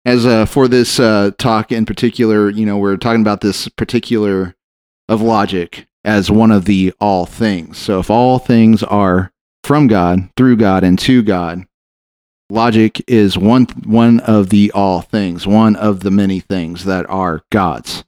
as 0.04 0.26
uh, 0.26 0.46
for 0.46 0.68
this 0.68 1.00
uh, 1.00 1.30
talk 1.38 1.72
in 1.72 1.86
particular, 1.86 2.50
you 2.50 2.66
know, 2.66 2.76
we're 2.76 2.96
talking 2.96 3.22
about 3.22 3.40
this 3.40 3.68
particular 3.68 4.54
of 5.08 5.22
logic 5.22 5.86
as 6.04 6.30
one 6.30 6.50
of 6.50 6.66
the 6.66 6.92
all 7.00 7.26
things. 7.26 7.78
So, 7.78 8.00
if 8.00 8.10
all 8.10 8.38
things 8.38 8.82
are 8.82 9.32
from 9.62 9.86
God, 9.86 10.28
through 10.36 10.56
God, 10.56 10.84
and 10.84 10.98
to 11.00 11.22
God, 11.22 11.64
logic 12.50 13.02
is 13.08 13.38
one 13.38 13.66
one 13.84 14.20
of 14.20 14.50
the 14.50 14.70
all 14.72 15.00
things, 15.00 15.46
one 15.46 15.76
of 15.76 16.00
the 16.00 16.10
many 16.10 16.40
things 16.40 16.84
that 16.84 17.08
are 17.08 17.42
God's. 17.50 18.04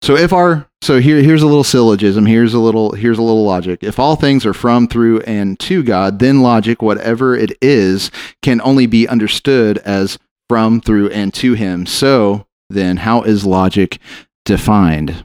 So, 0.00 0.16
if 0.16 0.32
our 0.32 0.68
So 0.82 1.00
here, 1.00 1.22
here's 1.22 1.42
a 1.42 1.46
little 1.46 1.62
syllogism. 1.62 2.26
Here's 2.26 2.54
a 2.54 2.58
little, 2.58 2.90
here's 2.90 3.18
a 3.18 3.22
little 3.22 3.44
logic. 3.44 3.84
If 3.84 4.00
all 4.00 4.16
things 4.16 4.44
are 4.44 4.52
from, 4.52 4.88
through, 4.88 5.20
and 5.20 5.56
to 5.60 5.84
God, 5.84 6.18
then 6.18 6.42
logic, 6.42 6.82
whatever 6.82 7.36
it 7.36 7.56
is, 7.62 8.10
can 8.42 8.60
only 8.62 8.86
be 8.86 9.06
understood 9.06 9.78
as 9.78 10.18
from, 10.48 10.80
through, 10.80 11.10
and 11.10 11.32
to 11.34 11.54
Him. 11.54 11.86
So 11.86 12.48
then, 12.68 12.96
how 12.96 13.22
is 13.22 13.46
logic 13.46 14.00
defined? 14.44 15.24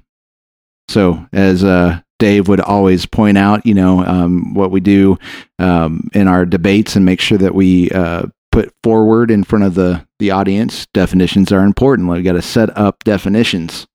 So, 0.90 1.26
as 1.34 1.64
uh, 1.64 2.02
Dave 2.20 2.48
would 2.48 2.62
always 2.62 3.08
point 3.08 3.40
out, 3.40 3.66
you 3.66 3.74
know, 3.74 4.06
um, 4.06 4.54
what 4.54 4.70
we 4.70 4.80
do 4.80 5.18
um, 5.58 6.08
in 6.14 6.28
our 6.28 6.46
debates 6.46 6.96
and 6.96 7.04
make 7.04 7.20
sure 7.20 7.40
that 7.40 7.56
we 7.56 7.90
uh, 7.90 8.28
put 8.52 8.72
forward 8.84 9.32
in 9.32 9.44
front 9.44 9.66
of 9.66 9.74
the 9.74 10.06
the 10.20 10.30
audience. 10.30 10.86
Definitions 10.94 11.52
are 11.52 11.64
important. 11.64 12.10
We 12.10 12.22
got 12.22 12.34
to 12.34 12.44
set 12.44 12.78
up 12.78 13.04
definitions 13.04 13.88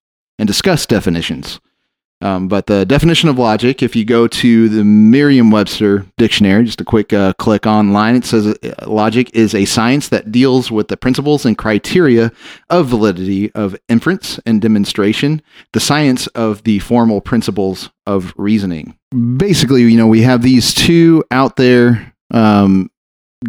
and 0.43 0.49
discuss 0.49 0.87
definitions. 0.87 1.61
Um, 2.21 2.49
but 2.49 2.67
the 2.67 2.85
definition 2.85 3.29
of 3.29 3.39
logic, 3.39 3.81
if 3.81 3.95
you 3.95 4.05
go 4.05 4.27
to 4.27 4.69
the 4.69 4.83
Merriam 4.83 5.53
Webster 5.53 6.05
dictionary, 6.19 6.65
just 6.65 6.81
a 6.81 6.85
quick 6.85 7.13
uh, 7.13 7.33
click 7.35 7.65
online, 7.65 8.17
it 8.17 8.25
says 8.25 8.49
uh, 8.49 8.75
logic 8.89 9.33
is 9.35 9.55
a 9.55 9.65
science 9.65 10.09
that 10.09 10.33
deals 10.33 10.69
with 10.69 10.89
the 10.89 10.97
principles 10.97 11.47
and 11.47 11.57
criteria 11.57 12.33
of 12.71 12.89
validity 12.89 13.53
of 13.53 13.77
inference 13.89 14.41
and 14.45 14.61
demonstration, 14.61 15.43
the 15.75 15.81
science 15.81 16.27
of 16.29 16.65
the 16.65 16.81
formal 16.81 17.21
principles 17.21 17.91
of 18.05 18.35
reasoning. 18.37 18.99
Basically, 19.37 19.83
you 19.83 19.97
know, 19.97 20.09
we 20.09 20.23
have 20.23 20.43
these 20.43 20.75
two 20.75 21.23
out 21.31 21.55
there 21.55 22.15
um, 22.33 22.91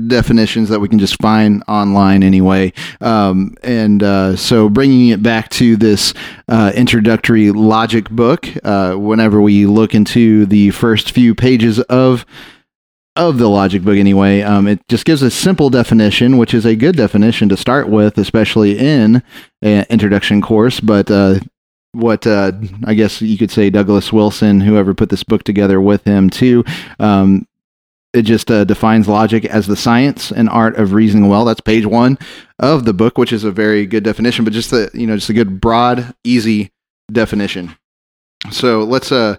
definitions 0.07 0.69
that 0.69 0.79
we 0.79 0.88
can 0.88 1.00
just 1.00 1.21
find 1.21 1.63
online 1.67 2.23
anyway. 2.23 2.73
Um, 3.01 3.55
and 3.63 4.03
uh, 4.03 4.35
so 4.35 4.69
bringing 4.69 5.09
it 5.09 5.23
back 5.23 5.50
to 5.51 5.75
this 5.75 6.13
uh, 6.47 6.71
introductory 6.75 7.51
logic 7.51 8.09
book, 8.09 8.47
uh, 8.63 8.95
whenever 8.95 9.41
we 9.41 9.65
look 9.65 9.93
into 9.95 10.45
the 10.45 10.71
first 10.71 11.12
few 11.12 11.35
pages 11.35 11.79
of 11.81 12.25
of 13.15 13.38
the 13.38 13.47
logic 13.47 13.83
book 13.83 13.95
anyway 13.95 14.41
um, 14.41 14.65
it 14.65 14.79
just 14.88 15.05
gives 15.05 15.21
a 15.21 15.29
simple 15.29 15.69
definition 15.69 16.39
which 16.39 16.51
is 16.51 16.65
a 16.65 16.75
good 16.75 16.95
definition 16.95 17.47
to 17.47 17.55
start 17.55 17.88
with 17.88 18.17
especially 18.17 18.75
in 18.75 19.21
an 19.62 19.85
introduction 19.91 20.41
course 20.41 20.79
but 20.79 21.12
uh, 21.12 21.35
what 21.93 22.25
uh, 22.25 22.51
I 22.85 22.95
guess 22.95 23.21
you 23.21 23.38
could 23.38 23.51
say 23.51 23.69
Douglas 23.69 24.12
Wilson, 24.12 24.59
whoever 24.59 24.93
put 24.93 25.09
this 25.09 25.23
book 25.23 25.43
together 25.43 25.79
with 25.79 26.03
him 26.03 26.29
too, 26.29 26.65
um, 27.00 27.47
it 28.13 28.24
just 28.24 28.51
uh, 28.51 28.63
defines 28.63 29.08
logic 29.08 29.46
as 29.46 29.65
the 29.65 29.75
science 29.75 30.32
and 30.32 30.48
art 30.50 30.75
of 30.77 30.93
reasoning 30.93 31.29
well. 31.29 31.46
That's 31.46 31.62
page 31.62 31.86
one 31.86 32.17
of 32.60 32.86
the 32.86 32.93
book, 32.93 33.17
which 33.17 33.34
is 33.34 33.43
a 33.43 33.51
very 33.51 33.86
good 33.86 34.03
definition, 34.03 34.46
but 34.46 34.53
just 34.53 34.72
the 34.72 34.89
you 34.93 35.08
know 35.08 35.15
just 35.15 35.29
a 35.29 35.34
good 35.34 35.60
broad, 35.60 36.13
easy 36.24 36.72
definition. 37.12 37.75
So 38.51 38.84
let's 38.84 39.12
uh 39.12 39.38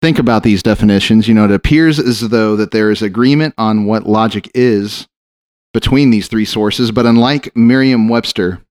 think 0.00 0.18
about 0.18 0.42
these 0.42 0.62
definitions. 0.62 1.26
You 1.26 1.34
know, 1.34 1.46
it 1.46 1.50
appears 1.50 1.98
as 1.98 2.20
though 2.20 2.54
that 2.56 2.70
there 2.70 2.90
is 2.90 3.02
agreement 3.02 3.54
on 3.58 3.86
what 3.86 4.06
logic 4.06 4.50
is 4.54 5.08
between 5.74 6.10
these 6.10 6.28
three 6.28 6.44
sources, 6.44 6.90
but 6.90 7.06
unlike 7.06 7.54
Merriam-Webster 7.54 8.62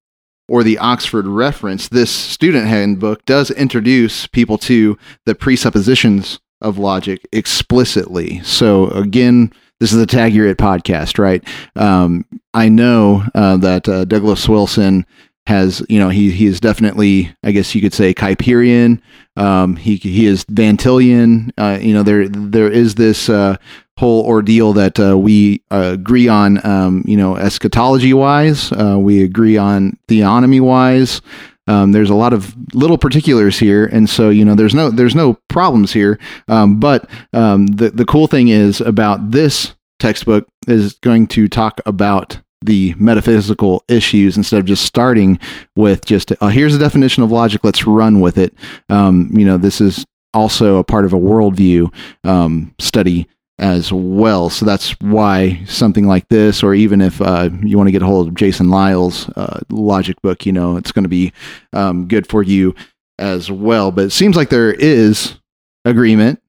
or 0.47 0.63
the 0.63 0.77
Oxford 0.77 1.27
reference, 1.27 1.87
this 1.87 2.09
student 2.09 2.67
handbook 2.67 3.25
does 3.25 3.51
introduce 3.51 4.27
people 4.27 4.57
to 4.59 4.97
the 5.25 5.35
presuppositions 5.35 6.39
of 6.65 6.79
logic 6.79 7.25
explicitly. 7.31 8.41
So 8.43 8.87
again, 8.87 9.53
this 9.79 9.93
is 9.93 9.99
the 9.99 10.05
Tag 10.07 10.33
Your 10.33 10.47
It 10.47 10.57
podcast, 10.57 11.19
right? 11.19 11.43
Um, 11.75 12.25
I 12.53 12.69
know 12.69 13.23
uh, 13.35 13.57
that 13.57 13.87
uh, 13.87 14.05
Douglas 14.05 14.49
Wilson 14.49 15.05
has, 15.47 15.85
you 15.89 15.99
know, 15.99 16.09
he 16.09 16.31
he 16.31 16.47
is 16.47 16.59
definitely, 16.59 17.35
I 17.43 17.51
guess 17.51 17.75
you 17.75 17.81
could 17.81 17.93
say, 17.93 18.13
Kuyperian. 18.13 18.99
Um, 19.37 19.75
he 19.75 19.97
he 19.97 20.25
is 20.25 20.43
Van 20.49 20.75
Tillian. 20.75 21.51
Uh, 21.57 21.77
you 21.79 21.93
know, 21.93 22.01
there 22.01 22.27
there 22.27 22.71
is 22.71 22.95
this 22.95 23.29
uh, 23.29 23.57
whole 23.97 24.25
ordeal 24.25 24.73
that 24.73 24.99
uh, 24.99 25.17
we 25.17 25.61
uh, 25.69 25.91
agree 25.93 26.27
on. 26.27 26.65
Um, 26.65 27.03
you 27.05 27.17
know, 27.17 27.35
eschatology 27.35 28.13
wise, 28.13 28.71
we 28.71 29.23
agree 29.23 29.57
on 29.57 29.99
theonomy 30.07 30.61
wise. 30.61 31.21
Um, 31.67 31.91
there's 31.91 32.09
a 32.09 32.15
lot 32.15 32.33
of 32.33 32.55
little 32.75 32.97
particulars 32.97 33.57
here, 33.57 33.85
and 33.85 34.09
so 34.09 34.29
you 34.29 34.45
know 34.45 34.55
there's 34.55 34.75
no 34.75 34.89
there's 34.89 35.15
no 35.15 35.39
problems 35.49 35.93
here. 35.93 36.19
Um, 36.47 36.79
but 36.79 37.09
um, 37.33 37.67
the 37.67 37.89
the 37.89 38.05
cool 38.05 38.27
thing 38.27 38.49
is 38.49 38.81
about 38.81 39.31
this 39.31 39.75
textbook 39.99 40.47
is 40.67 40.93
going 40.93 41.27
to 41.27 41.47
talk 41.47 41.81
about 41.85 42.39
the 42.61 42.95
metaphysical 42.97 43.83
issues 43.87 44.37
instead 44.37 44.59
of 44.59 44.65
just 44.65 44.85
starting 44.85 45.39
with 45.75 46.05
just 46.05 46.31
uh, 46.41 46.47
here's 46.47 46.75
a 46.75 46.79
definition 46.79 47.23
of 47.23 47.31
logic. 47.31 47.63
Let's 47.63 47.85
run 47.85 48.21
with 48.21 48.37
it. 48.37 48.53
Um, 48.89 49.29
you 49.33 49.45
know, 49.45 49.57
this 49.57 49.81
is 49.81 50.05
also 50.33 50.77
a 50.77 50.83
part 50.83 51.05
of 51.05 51.13
a 51.13 51.17
worldview 51.17 51.93
um, 52.23 52.73
study 52.79 53.27
as 53.57 53.91
well. 53.91 54.49
So 54.49 54.65
that's 54.65 54.91
why 54.99 55.63
something 55.65 56.07
like 56.07 56.27
this, 56.27 56.61
or 56.61 56.73
even 56.73 57.01
if 57.01 57.21
uh, 57.21 57.49
you 57.63 57.77
want 57.77 57.87
to 57.87 57.91
get 57.91 58.01
a 58.01 58.05
hold 58.05 58.27
of 58.27 58.35
Jason 58.35 58.69
Lisle's 58.69 59.29
uh, 59.29 59.61
logic 59.69 60.21
book, 60.21 60.45
you 60.45 60.51
know, 60.51 60.77
it's 60.77 60.91
going 60.91 61.03
to 61.03 61.09
be 61.09 61.31
um, 61.73 62.07
good 62.07 62.27
for 62.27 62.43
you 62.43 62.75
as 63.17 63.49
well. 63.49 63.91
But 63.91 64.05
it 64.05 64.11
seems 64.11 64.35
like 64.35 64.49
there 64.49 64.73
is 64.73 65.39
agreement. 65.85 66.41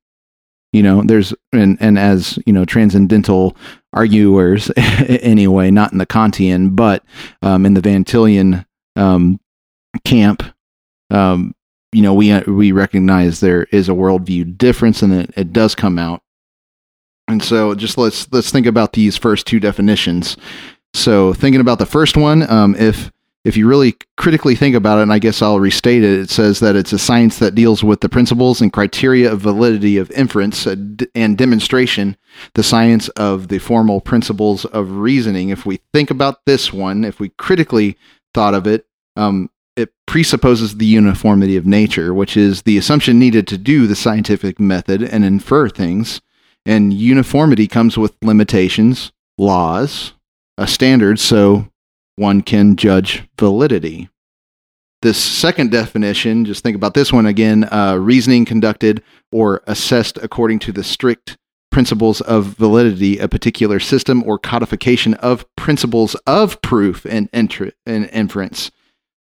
You 0.73 0.83
know, 0.83 1.03
there's 1.03 1.33
and 1.53 1.79
and 1.81 1.99
as 1.99 2.39
you 2.45 2.53
know, 2.53 2.65
transcendental 2.65 3.57
arguers 3.93 4.71
anyway, 4.77 5.71
not 5.71 5.93
in 5.93 5.99
the 5.99 6.07
Kantian, 6.07 6.75
but 6.75 7.05
um, 7.41 7.65
in 7.65 7.75
the 7.75 7.81
Van 7.81 8.05
Tillian 8.05 8.67
um, 8.97 9.41
camp. 10.05 10.43
Um, 11.11 11.55
you 11.93 12.03
know, 12.03 12.13
we 12.13 12.39
we 12.41 12.73
recognize 12.73 13.41
there 13.41 13.63
is 13.71 13.89
a 13.89 13.93
worldview 13.93 14.59
difference, 14.59 15.03
and 15.03 15.13
it, 15.13 15.31
it 15.37 15.53
does 15.53 15.75
come 15.75 15.99
out 15.99 16.21
and 17.29 17.43
so 17.43 17.75
just 17.75 17.99
let's 17.99 18.31
let's 18.33 18.51
think 18.51 18.67
about 18.67 18.93
these 18.93 19.17
first 19.17 19.47
two 19.47 19.61
definitions. 19.61 20.37
So 20.95 21.35
thinking 21.35 21.61
about 21.61 21.79
the 21.79 21.87
first 21.87 22.17
one, 22.17 22.49
um, 22.51 22.75
if 22.77 23.11
if 23.45 23.57
you 23.57 23.69
really 23.69 23.95
critically 24.17 24.57
think 24.57 24.75
about 24.75 24.99
it, 24.99 25.03
and 25.03 25.13
I 25.13 25.21
guess 25.21 25.41
I'll 25.41 25.61
restate 25.61 26.03
it, 26.03 26.19
it 26.19 26.31
says 26.31 26.59
that 26.59 26.75
it's 26.75 26.93
a 26.93 26.99
science 26.99 27.39
that 27.39 27.55
deals 27.55 27.85
with 27.85 28.01
the 28.01 28.09
principles 28.09 28.61
and 28.61 28.73
criteria 28.73 29.31
of 29.31 29.41
validity 29.41 29.99
of 29.99 30.11
inference 30.11 30.67
and 30.67 31.39
demonstration, 31.39 32.17
the 32.55 32.65
science 32.65 33.09
of 33.11 33.47
the 33.47 33.61
formal 33.61 34.01
principles 34.01 34.65
of 34.65 34.91
reasoning. 34.91 35.51
If 35.51 35.65
we 35.65 35.81
think 35.93 36.11
about 36.11 36.45
this 36.45 36.73
one, 36.73 37.05
if 37.05 37.21
we 37.21 37.29
critically 37.29 37.97
thought 38.35 38.55
of 38.55 38.67
it, 38.67 38.87
um, 39.15 39.49
it 39.77 39.93
presupposes 40.07 40.77
the 40.77 40.87
uniformity 40.87 41.57
of 41.57 41.67
nature, 41.67 42.13
which 42.13 42.37
is 42.37 42.63
the 42.63 42.79
assumption 42.79 43.17
needed 43.19 43.47
to 43.47 43.59
do 43.59 43.87
the 43.87 43.95
scientific 43.95 44.59
method 44.59 45.05
and 45.05 45.25
infer 45.25 45.69
things. 45.69 46.21
And 46.67 46.93
uniformity 46.93 47.69
comes 47.69 47.97
with 47.97 48.17
limitations, 48.23 49.13
laws, 49.39 50.15
a 50.59 50.67
standard, 50.67 51.21
so 51.21 51.69
one 52.17 52.43
can 52.43 52.77
judge 52.77 53.23
validity. 53.39 54.09
This 55.03 55.17
second 55.17 55.71
definition, 55.71 56.45
just 56.45 56.65
think 56.65 56.75
about 56.75 56.95
this 56.95 57.13
one 57.13 57.27
again 57.27 57.69
uh, 57.71 57.97
reasoning 57.97 58.45
conducted 58.45 59.03
or 59.31 59.63
assessed 59.67 60.19
according 60.23 60.59
to 60.61 60.73
the 60.73 60.83
strict 60.83 61.37
principles 61.71 62.21
of 62.23 62.47
validity, 62.47 63.19
a 63.19 63.29
particular 63.29 63.79
system 63.79 64.25
or 64.25 64.39
codification 64.39 65.15
of 65.15 65.45
principles 65.57 66.15
of 66.27 66.61
proof 66.63 67.05
and, 67.05 67.29
entry, 67.33 67.73
and 67.85 68.09
inference. 68.11 68.71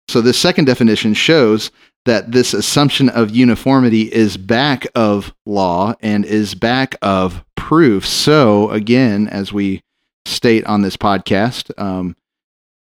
So, 0.08 0.20
this 0.20 0.38
second 0.38 0.64
definition 0.64 1.14
shows 1.14 1.70
that 2.06 2.32
this 2.32 2.54
assumption 2.54 3.08
of 3.08 3.34
uniformity 3.34 4.12
is 4.12 4.36
back 4.36 4.86
of 4.94 5.34
law 5.44 5.94
and 6.00 6.24
is 6.24 6.54
back 6.54 6.94
of 7.02 7.44
proof. 7.56 8.06
So, 8.06 8.70
again, 8.70 9.28
as 9.28 9.52
we 9.52 9.82
state 10.24 10.64
on 10.66 10.82
this 10.82 10.96
podcast, 10.96 11.70
um, 11.78 12.16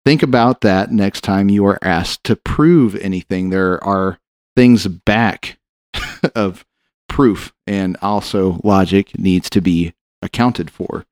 think 0.04 0.22
about 0.22 0.60
that 0.62 0.90
next 0.90 1.22
time 1.22 1.48
you 1.48 1.64
are 1.66 1.78
asked 1.82 2.24
to 2.24 2.36
prove 2.36 2.96
anything. 2.96 3.50
There 3.50 3.82
are 3.82 4.18
things 4.56 4.86
back 4.88 5.58
of 6.34 6.66
proof, 7.08 7.52
and 7.66 7.96
also 8.02 8.60
logic 8.64 9.16
needs 9.18 9.48
to 9.50 9.60
be 9.60 9.94
accounted 10.20 10.70
for. 10.70 11.06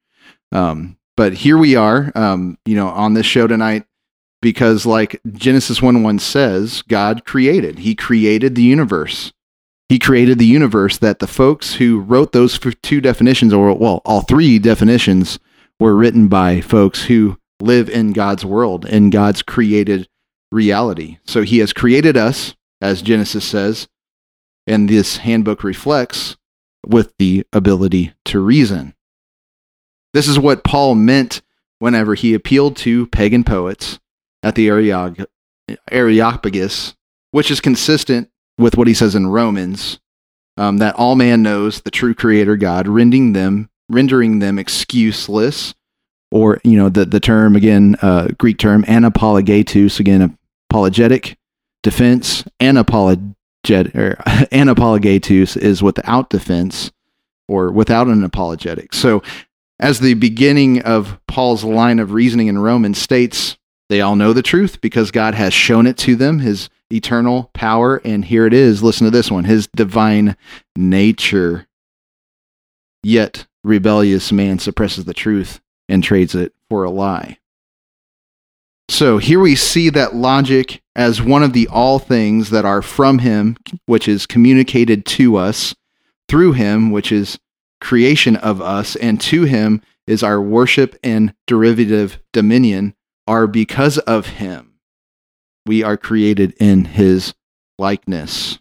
Um, 0.50 0.96
but 1.16 1.32
here 1.34 1.58
we 1.58 1.76
are, 1.76 2.10
um, 2.16 2.58
you 2.64 2.74
know, 2.74 2.88
on 2.88 3.14
this 3.14 3.26
show 3.26 3.46
tonight 3.46 3.84
because 4.42 4.86
like 4.86 5.20
Genesis 5.30 5.82
1 5.82 6.02
1 6.02 6.18
says, 6.18 6.82
God 6.82 7.24
created. 7.24 7.80
He 7.80 7.94
created 7.94 8.54
the 8.54 8.62
universe. 8.62 9.32
He 9.88 9.98
created 9.98 10.38
the 10.38 10.46
universe 10.46 10.98
that 10.98 11.18
the 11.18 11.26
folks 11.26 11.74
who 11.74 12.00
wrote 12.00 12.32
those 12.32 12.58
two 12.82 13.00
definitions, 13.00 13.52
or 13.52 13.74
well, 13.74 14.02
all 14.04 14.20
three 14.22 14.58
definitions, 14.58 15.38
were 15.80 15.96
written 15.96 16.28
by 16.28 16.60
folks 16.60 17.04
who 17.04 17.38
live 17.60 17.90
in 17.90 18.12
God's 18.12 18.44
world, 18.44 18.86
in 18.86 19.10
God's 19.10 19.42
created 19.42 20.08
reality. 20.52 21.18
So 21.24 21.42
he 21.42 21.58
has 21.58 21.72
created 21.72 22.16
us, 22.16 22.54
as 22.80 23.02
Genesis 23.02 23.44
says, 23.44 23.88
and 24.66 24.88
this 24.88 25.18
handbook 25.18 25.64
reflects 25.64 26.36
with 26.86 27.12
the 27.18 27.44
ability 27.52 28.12
to 28.26 28.38
reason. 28.40 28.94
This 30.14 30.28
is 30.28 30.38
what 30.38 30.64
Paul 30.64 30.94
meant 30.94 31.42
whenever 31.78 32.14
he 32.14 32.34
appealed 32.34 32.76
to 32.76 33.06
pagan 33.08 33.44
poets 33.44 33.98
at 34.42 34.54
the 34.54 34.68
Areopagus, 35.90 36.94
which 37.30 37.50
is 37.50 37.60
consistent 37.60 38.30
with 38.58 38.76
what 38.76 38.88
he 38.88 38.94
says 38.94 39.14
in 39.14 39.26
Romans 39.26 40.00
um, 40.56 40.78
that 40.78 40.94
all 40.96 41.16
man 41.16 41.42
knows 41.42 41.80
the 41.80 41.90
true 41.90 42.14
creator 42.14 42.56
God, 42.56 42.86
rendering 42.86 43.32
them, 43.32 43.70
rendering 43.88 44.40
them 44.40 44.56
excuseless, 44.56 45.74
or, 46.30 46.60
you 46.64 46.76
know, 46.76 46.88
the, 46.88 47.04
the 47.04 47.18
term 47.18 47.56
again, 47.56 47.96
uh, 48.02 48.28
Greek 48.38 48.58
term, 48.58 48.84
anapologetus, 48.84 49.98
again, 49.98 50.36
apologetic 50.68 51.38
defense, 51.82 52.44
anapologet, 52.60 53.34
or 53.94 54.16
anapologetus 54.52 55.56
is 55.56 55.82
without 55.82 56.30
defense 56.30 56.92
or 57.48 57.72
without 57.72 58.06
an 58.06 58.22
apologetic. 58.22 58.92
So, 58.94 59.22
as 59.80 60.00
the 60.00 60.12
beginning 60.12 60.82
of 60.82 61.18
Paul's 61.26 61.64
line 61.64 62.00
of 62.00 62.12
reasoning 62.12 62.48
in 62.48 62.58
Romans 62.58 62.98
states, 62.98 63.56
they 63.90 64.00
all 64.00 64.14
know 64.14 64.32
the 64.32 64.40
truth 64.40 64.80
because 64.80 65.10
God 65.10 65.34
has 65.34 65.52
shown 65.52 65.84
it 65.84 65.98
to 65.98 66.14
them, 66.14 66.38
his 66.38 66.70
eternal 66.92 67.50
power. 67.54 67.96
And 68.04 68.24
here 68.24 68.46
it 68.46 68.54
is. 68.54 68.84
Listen 68.84 69.04
to 69.04 69.10
this 69.10 69.32
one 69.32 69.44
his 69.44 69.66
divine 69.66 70.36
nature. 70.76 71.66
Yet, 73.02 73.46
rebellious 73.64 74.30
man 74.30 74.60
suppresses 74.60 75.06
the 75.06 75.14
truth 75.14 75.60
and 75.88 76.04
trades 76.04 76.36
it 76.36 76.54
for 76.68 76.84
a 76.84 76.90
lie. 76.90 77.38
So 78.88 79.18
here 79.18 79.40
we 79.40 79.56
see 79.56 79.90
that 79.90 80.14
logic 80.14 80.82
as 80.94 81.20
one 81.20 81.42
of 81.42 81.52
the 81.52 81.66
all 81.66 81.98
things 81.98 82.50
that 82.50 82.64
are 82.64 82.82
from 82.82 83.18
him, 83.18 83.56
which 83.86 84.06
is 84.06 84.24
communicated 84.24 85.04
to 85.06 85.36
us 85.36 85.74
through 86.28 86.52
him, 86.52 86.92
which 86.92 87.10
is 87.10 87.40
creation 87.80 88.36
of 88.36 88.60
us, 88.60 88.94
and 88.96 89.20
to 89.22 89.44
him 89.44 89.82
is 90.06 90.22
our 90.22 90.40
worship 90.40 90.96
and 91.02 91.34
derivative 91.46 92.20
dominion, 92.32 92.94
are 93.30 93.46
because 93.46 93.96
of 93.98 94.26
him. 94.26 94.72
We 95.64 95.84
are 95.84 95.96
created 95.96 96.52
in 96.58 96.84
his 96.84 97.32
likeness. 97.78 98.58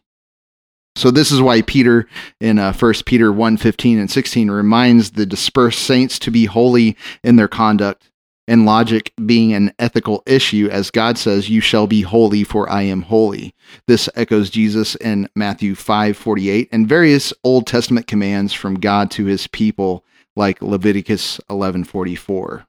So 0.95 1.09
this 1.09 1.31
is 1.31 1.41
why 1.41 1.63
Peter 1.63 2.07
in 2.39 2.59
uh, 2.59 2.73
1 2.73 2.93
Peter 3.07 3.33
1, 3.33 3.57
15 3.57 3.97
and 3.97 4.11
16 4.11 4.51
reminds 4.51 5.11
the 5.11 5.25
dispersed 5.25 5.79
saints 5.79 6.19
to 6.19 6.29
be 6.29 6.45
holy 6.45 6.95
in 7.23 7.35
their 7.35 7.47
conduct, 7.47 8.11
and 8.47 8.67
logic 8.67 9.11
being 9.25 9.53
an 9.53 9.73
ethical 9.79 10.21
issue, 10.27 10.69
as 10.71 10.91
God 10.91 11.17
says, 11.17 11.49
You 11.49 11.61
shall 11.61 11.87
be 11.87 12.01
holy, 12.01 12.43
for 12.43 12.69
I 12.69 12.83
am 12.83 13.01
holy. 13.01 13.55
This 13.87 14.07
echoes 14.15 14.51
Jesus 14.51 14.93
in 14.95 15.29
Matthew 15.35 15.73
5, 15.73 16.15
48, 16.15 16.69
and 16.71 16.87
various 16.87 17.33
Old 17.43 17.65
Testament 17.65 18.05
commands 18.05 18.53
from 18.53 18.79
God 18.79 19.09
to 19.11 19.25
his 19.25 19.47
people, 19.47 20.05
like 20.35 20.61
Leviticus 20.61 21.39
11, 21.49 21.85
44. 21.85 22.67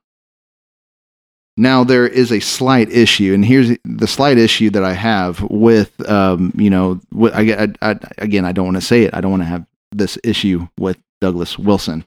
Now 1.61 1.83
there 1.83 2.07
is 2.07 2.31
a 2.31 2.39
slight 2.39 2.91
issue, 2.91 3.35
and 3.35 3.45
here's 3.45 3.69
the 3.85 4.07
slight 4.07 4.39
issue 4.39 4.71
that 4.71 4.83
I 4.83 4.93
have 4.93 5.41
with, 5.43 5.91
um, 6.09 6.51
you 6.55 6.71
know, 6.71 6.99
I, 7.31 7.53
I, 7.53 7.91
I, 7.91 7.95
again, 8.17 8.45
I 8.45 8.51
don't 8.51 8.65
want 8.65 8.77
to 8.77 8.81
say 8.81 9.03
it. 9.03 9.13
I 9.13 9.21
don't 9.21 9.29
want 9.29 9.43
to 9.43 9.47
have 9.47 9.67
this 9.91 10.17
issue 10.23 10.67
with 10.79 10.97
Douglas 11.19 11.59
Wilson, 11.59 12.03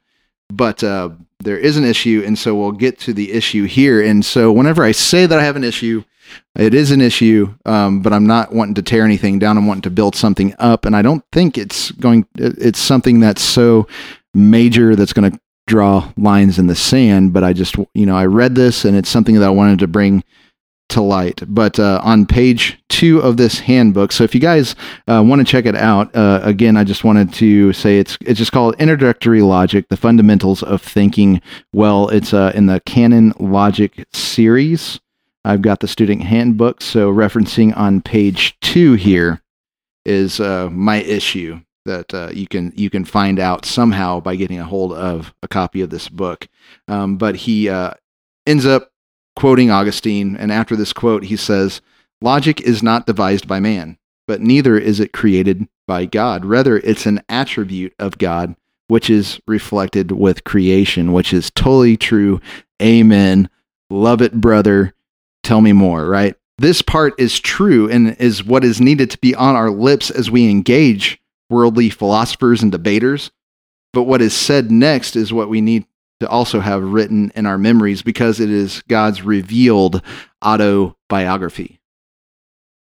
but 0.49 0.83
uh, 0.83 1.11
there 1.39 1.57
is 1.57 1.77
an 1.77 1.85
issue, 1.85 2.25
and 2.27 2.37
so 2.37 2.57
we'll 2.57 2.73
get 2.73 2.99
to 3.01 3.13
the 3.13 3.31
issue 3.31 3.65
here. 3.67 4.03
And 4.03 4.25
so 4.25 4.51
whenever 4.51 4.83
I 4.83 4.91
say 4.91 5.25
that 5.25 5.39
I 5.39 5.45
have 5.45 5.55
an 5.55 5.63
issue, 5.63 6.03
it 6.57 6.75
is 6.75 6.91
an 6.91 7.01
issue, 7.01 7.55
um, 7.65 8.03
but 8.03 8.13
I'm 8.13 8.27
not 8.27 8.53
wanting 8.53 8.75
to 8.75 8.83
tear 8.83 9.05
anything 9.05 9.39
down. 9.39 9.57
I'm 9.57 9.69
wanting 9.69 9.83
to 9.83 9.91
build 9.91 10.17
something 10.17 10.53
up, 10.59 10.85
and 10.85 10.97
I 10.97 11.03
don't 11.03 11.25
think 11.31 11.57
it's 11.57 11.93
going. 11.93 12.27
It's 12.35 12.81
something 12.81 13.21
that's 13.21 13.43
so 13.43 13.87
major 14.35 14.97
that's 14.97 15.13
going 15.13 15.31
to 15.31 15.39
draw 15.67 16.13
lines 16.17 16.59
in 16.59 16.67
the 16.67 16.75
sand, 16.75 17.33
but 17.33 17.45
I 17.45 17.53
just, 17.53 17.77
you 17.95 18.07
know, 18.07 18.17
I 18.17 18.27
read 18.27 18.55
this 18.55 18.85
and 18.85 18.97
it's 18.97 19.09
something 19.09 19.37
that 19.37 19.45
I 19.45 19.51
wanted 19.51 19.79
to 19.81 19.87
bring 19.87 20.23
to 20.91 21.01
light. 21.01 21.43
But 21.47 21.79
uh, 21.79 22.01
on 22.05 22.27
page 22.27 22.79
two 22.89 23.19
of 23.21 23.37
this 23.37 23.61
handbook, 23.61 24.13
so 24.13 24.25
if 24.25 24.35
you 24.35 24.41
guys 24.41 24.77
uh, 25.09 25.23
want 25.27 25.41
to 25.41 25.51
check 25.51 25.67
it 25.67 25.75
out, 25.75 26.15
uh, 26.15 26.41
again, 26.43 26.77
I 26.77 26.85
just 26.85 27.05
wanted 27.05 27.33
to 27.35 27.73
say 27.73 27.99
it's 27.99 28.19
it's 28.21 28.39
just 28.39 28.53
called 28.53 28.77
Introductory 28.79 29.43
Logic: 29.43 29.89
The 29.89 29.97
Fundamentals 29.97 30.63
of 30.63 30.83
Thinking 30.83 31.41
Well. 31.73 32.09
It's 32.09 32.35
uh, 32.35 32.53
in 32.55 32.67
the 32.67 32.81
Canon 32.81 33.33
Logic 33.39 34.07
series. 34.13 35.01
I've 35.47 35.63
got 35.63 35.81
the 35.81 35.89
student 35.89 36.23
handbook, 36.23 36.81
so 36.81 37.13
referencing 37.13 37.77
on 37.77 38.01
page 38.01 38.59
two 38.61 38.95
here 38.95 39.43
is 40.05 40.41
uh, 40.41 40.69
my 40.71 40.97
issue 40.97 41.61
that 41.85 42.13
uh, 42.15 42.31
you 42.33 42.47
can 42.47 42.73
you 42.77 42.91
can 42.91 43.05
find 43.05 43.39
out 43.39 43.65
somehow 43.65 44.21
by 44.21 44.37
getting 44.37 44.59
a 44.59 44.65
hold 44.65 44.93
of 44.93 45.35
a 45.43 45.49
copy 45.49 45.81
of 45.81 45.91
this 45.91 46.09
book. 46.09 46.49
Um, 46.89 47.17
but 47.17 47.37
he 47.37 47.69
uh, 47.69 47.93
ends 48.47 48.67
up 48.67 48.93
quoting 49.37 49.71
Augustine, 49.71 50.37
and 50.37 50.53
after 50.53 50.77
this 50.77 50.93
quote, 50.93 51.25
he 51.25 51.37
says, 51.37 51.81
"Logic 52.21 52.61
is 52.61 52.83
not 52.83 53.07
devised 53.07 53.47
by 53.47 53.61
man, 53.61 53.99
but 54.27 54.41
neither 54.41 54.79
is 54.79 55.01
it 55.01 55.13
created 55.13 55.69
by 55.87 56.07
God. 56.07 56.45
Rather, 56.45 56.79
it's 56.79 57.07
an 57.07 57.23
attribute 57.29 57.95
of 57.99 58.19
God." 58.19 58.57
Which 58.89 59.09
is 59.09 59.41
reflected 59.49 60.13
with 60.13 60.45
creation, 60.45 61.15
which 61.15 61.33
is 61.33 61.51
totally 61.51 61.97
true. 61.97 62.43
Amen. 62.83 63.49
Love 63.89 64.21
it, 64.21 64.43
brother. 64.43 64.93
Tell 65.43 65.63
me 65.63 65.73
more, 65.73 66.07
right? 66.07 66.35
This 66.59 66.83
part 66.83 67.15
is 67.19 67.41
true 67.41 67.89
and 67.89 68.15
is 68.21 68.45
what 68.45 68.63
is 68.63 68.83
needed 68.83 69.11
to 69.13 69.19
be 69.19 69.35
on 69.35 69.57
our 69.57 69.71
lips 69.71 70.11
as 70.11 70.31
we 70.31 70.51
engage 70.51 71.19
worldly 71.51 71.91
philosophers 71.91 72.63
and 72.63 72.73
debaters. 72.73 73.31
But 73.93 74.05
what 74.05 74.23
is 74.23 74.35
said 74.35 74.71
next 74.71 75.17
is 75.17 75.33
what 75.33 75.49
we 75.49 75.61
need 75.61 75.87
to 76.21 76.29
also 76.29 76.61
have 76.61 76.83
written 76.83 77.31
in 77.35 77.47
our 77.47 77.59
memories 77.59 78.03
because 78.03 78.41
it 78.41 78.51
is 78.51 78.83
God's 78.89 79.23
revealed 79.23 80.03
autobiography. 80.45 81.81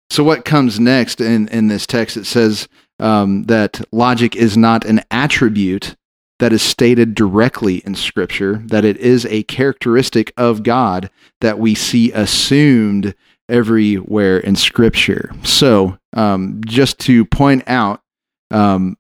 So, 0.10 0.24
what 0.24 0.45
comes 0.45 0.80
next 0.80 1.22
in, 1.22 1.48
in 1.50 1.67
this 1.67 1.86
text? 1.86 2.17
It 2.17 2.26
says 2.26 2.67
um, 3.00 3.43
that 3.43 3.82
logic 3.91 4.36
is 4.36 4.58
not 4.58 4.86
an 4.86 5.02
attribute 5.12 5.95
that 6.39 6.54
is 6.54 6.62
stated 6.62 7.13
directly 7.13 7.78
in 7.86 7.95
Scripture, 7.95 8.62
that 8.65 8.86
it 8.86 8.98
is 8.98 9.26
a 9.26 9.43
characteristic 9.43 10.34
of 10.38 10.63
God 10.63 11.10
that 11.41 11.60
we 11.60 11.76
see 11.76 12.12
assumed 12.12 13.13
everywhere 13.48 14.39
in 14.39 14.56
Scripture. 14.56 15.32
So, 15.43 15.98
um, 16.13 16.62
just 16.65 16.98
to 17.02 17.26
point 17.26 17.63
out 17.67 18.02
um, 18.51 18.97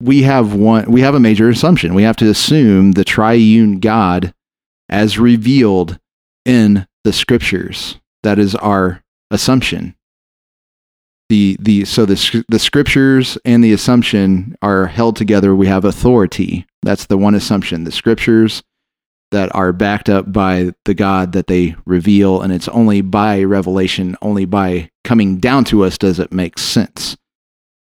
we 0.00 0.22
have 0.22 0.54
one 0.54 0.90
we 0.90 1.00
have 1.00 1.14
a 1.14 1.20
major 1.20 1.48
assumption. 1.48 1.94
We 1.94 2.04
have 2.04 2.16
to 2.16 2.30
assume 2.30 2.92
the 2.92 3.04
triune 3.04 3.80
God 3.80 4.34
as 4.88 5.18
revealed 5.18 5.98
in 6.44 6.86
the 7.04 7.12
scriptures. 7.12 7.98
That 8.22 8.38
is 8.38 8.54
our 8.54 9.02
assumption. 9.30 9.94
The 11.28 11.56
the 11.60 11.84
so 11.84 12.06
the 12.06 12.44
the 12.48 12.58
scriptures 12.58 13.36
and 13.44 13.62
the 13.62 13.72
assumption 13.72 14.56
are 14.62 14.86
held 14.86 15.16
together. 15.16 15.54
We 15.54 15.66
have 15.66 15.84
authority. 15.84 16.66
That's 16.82 17.06
the 17.06 17.18
one 17.18 17.34
assumption. 17.34 17.84
The 17.84 17.92
scriptures 17.92 18.62
that 19.30 19.54
are 19.54 19.74
backed 19.74 20.08
up 20.08 20.32
by 20.32 20.72
the 20.86 20.94
God 20.94 21.32
that 21.32 21.48
they 21.48 21.76
reveal, 21.84 22.40
and 22.40 22.50
it's 22.50 22.68
only 22.68 23.02
by 23.02 23.42
revelation, 23.42 24.16
only 24.22 24.46
by 24.46 24.90
coming 25.04 25.38
down 25.38 25.64
to 25.64 25.84
us 25.84 25.98
does 25.98 26.18
it 26.18 26.32
make 26.32 26.58
sense 26.58 27.16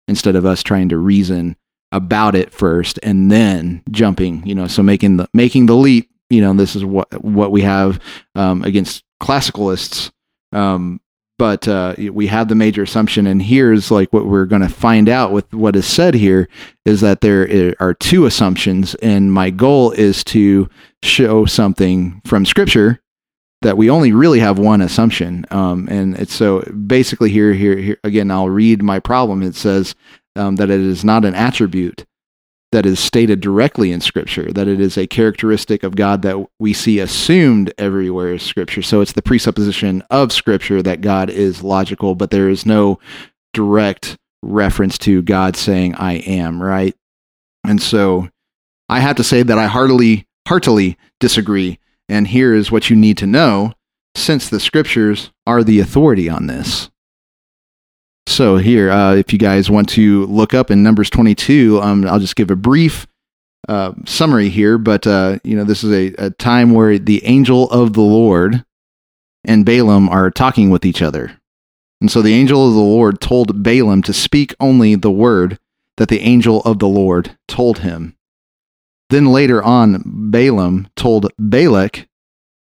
instead 0.07 0.35
of 0.35 0.45
us 0.45 0.63
trying 0.63 0.89
to 0.89 0.97
reason 0.97 1.55
about 1.91 2.35
it 2.35 2.51
first 2.51 2.99
and 3.01 3.31
then 3.31 3.81
jumping 3.89 4.45
you 4.45 4.53
know 4.53 4.67
so 4.67 4.83
making 4.83 5.15
the 5.17 5.27
making 5.33 5.67
the 5.67 5.75
leap 5.75 6.09
you 6.29 6.41
know 6.41 6.53
this 6.53 6.75
is 6.75 6.83
what 6.83 7.23
what 7.23 7.51
we 7.51 7.61
have 7.61 7.99
um, 8.35 8.63
against 8.63 9.03
classicalists. 9.21 10.11
Um, 10.51 11.01
but 11.39 11.67
uh, 11.67 11.93
we 12.11 12.25
have 12.27 12.47
the 12.47 12.55
major 12.55 12.81
assumption 12.81 13.27
and 13.27 13.41
here's 13.41 13.91
like 13.91 14.11
what 14.11 14.25
we're 14.25 14.45
going 14.45 14.63
to 14.63 14.69
find 14.69 15.07
out 15.07 15.31
with 15.31 15.51
what 15.53 15.75
is 15.75 15.85
said 15.85 16.15
here 16.15 16.49
is 16.83 17.01
that 17.01 17.21
there 17.21 17.75
are 17.79 17.93
two 17.93 18.25
assumptions 18.25 18.95
and 18.95 19.31
my 19.31 19.51
goal 19.51 19.91
is 19.91 20.23
to 20.23 20.67
show 21.03 21.45
something 21.45 22.19
from 22.25 22.43
scripture 22.43 22.99
that 23.61 23.77
we 23.77 23.89
only 23.89 24.11
really 24.11 24.39
have 24.39 24.59
one 24.59 24.81
assumption. 24.81 25.45
Um, 25.51 25.87
and 25.89 26.15
it's 26.15 26.33
so 26.33 26.61
basically 26.61 27.31
here, 27.31 27.53
here, 27.53 27.77
here 27.77 27.97
again, 28.03 28.29
I'll 28.29 28.49
read 28.49 28.83
my 28.83 28.99
problem. 28.99 29.41
It 29.41 29.55
says 29.55 29.95
um, 30.35 30.57
that 30.57 30.69
it 30.69 30.79
is 30.79 31.03
not 31.03 31.25
an 31.25 31.35
attribute 31.35 32.05
that 32.71 32.85
is 32.85 32.99
stated 32.99 33.39
directly 33.39 33.91
in 33.91 34.01
Scripture, 34.01 34.51
that 34.51 34.67
it 34.67 34.79
is 34.79 34.97
a 34.97 35.07
characteristic 35.07 35.83
of 35.83 35.95
God 35.95 36.21
that 36.23 36.45
we 36.59 36.73
see 36.73 36.99
assumed 36.99 37.73
everywhere 37.77 38.33
in 38.33 38.39
Scripture. 38.39 38.81
So 38.81 39.01
it's 39.01 39.13
the 39.13 39.21
presupposition 39.21 40.03
of 40.09 40.33
Scripture 40.33 40.83
that 40.83 41.01
God 41.01 41.29
is 41.29 41.63
logical, 41.63 42.13
but 42.13 42.29
there 42.29 42.49
is 42.49 42.65
no 42.65 42.99
direct 43.53 44.17
reference 44.43 44.97
to 44.99 45.21
God 45.21 45.55
saying, 45.55 45.95
I 45.95 46.15
am, 46.15 46.61
right? 46.61 46.93
And 47.63 47.81
so 47.81 48.29
I 48.89 48.99
have 48.99 49.15
to 49.15 49.23
say 49.23 49.43
that 49.43 49.57
I 49.57 49.67
heartily, 49.67 50.27
heartily 50.47 50.97
disagree 51.19 51.79
and 52.09 52.27
here 52.27 52.53
is 52.53 52.71
what 52.71 52.89
you 52.89 52.95
need 52.95 53.17
to 53.17 53.27
know 53.27 53.73
since 54.15 54.49
the 54.49 54.59
scriptures 54.59 55.31
are 55.45 55.63
the 55.63 55.79
authority 55.79 56.29
on 56.29 56.47
this. 56.47 56.89
So, 58.27 58.57
here, 58.57 58.91
uh, 58.91 59.15
if 59.15 59.31
you 59.31 59.39
guys 59.39 59.69
want 59.69 59.87
to 59.89 60.25
look 60.25 60.53
up 60.53 60.69
in 60.69 60.83
Numbers 60.83 61.09
22, 61.09 61.79
um, 61.81 62.05
I'll 62.05 62.19
just 62.19 62.35
give 62.35 62.51
a 62.51 62.57
brief 62.57 63.07
uh, 63.69 63.93
summary 64.05 64.49
here. 64.49 64.77
But, 64.77 65.07
uh, 65.07 65.39
you 65.45 65.55
know, 65.55 65.63
this 65.63 65.83
is 65.83 65.91
a, 65.93 66.25
a 66.25 66.29
time 66.31 66.73
where 66.73 66.99
the 66.99 67.23
angel 67.25 67.69
of 67.71 67.93
the 67.93 68.01
Lord 68.01 68.65
and 69.45 69.65
Balaam 69.65 70.09
are 70.09 70.29
talking 70.29 70.69
with 70.69 70.85
each 70.85 71.01
other. 71.01 71.39
And 72.01 72.11
so 72.11 72.21
the 72.21 72.33
angel 72.33 72.67
of 72.67 72.73
the 72.73 72.81
Lord 72.81 73.21
told 73.21 73.63
Balaam 73.63 74.01
to 74.03 74.13
speak 74.13 74.53
only 74.59 74.95
the 74.95 75.09
word 75.09 75.57
that 75.95 76.09
the 76.09 76.19
angel 76.19 76.61
of 76.63 76.79
the 76.79 76.87
Lord 76.87 77.37
told 77.47 77.79
him. 77.79 78.16
Then 79.09 79.27
later 79.27 79.63
on, 79.63 80.01
Balaam 80.05 80.89
told 80.95 81.31
Balak 81.37 82.07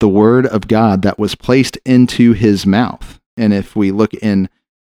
the 0.01 0.09
word 0.09 0.47
of 0.47 0.69
God 0.69 1.03
that 1.03 1.19
was 1.19 1.35
placed 1.35 1.79
into 1.85 2.33
his 2.33 2.67
mouth. 2.67 3.19
And 3.37 3.55
if 3.55 3.75
we 3.75 3.91
look 3.91 4.13
in 4.15 4.49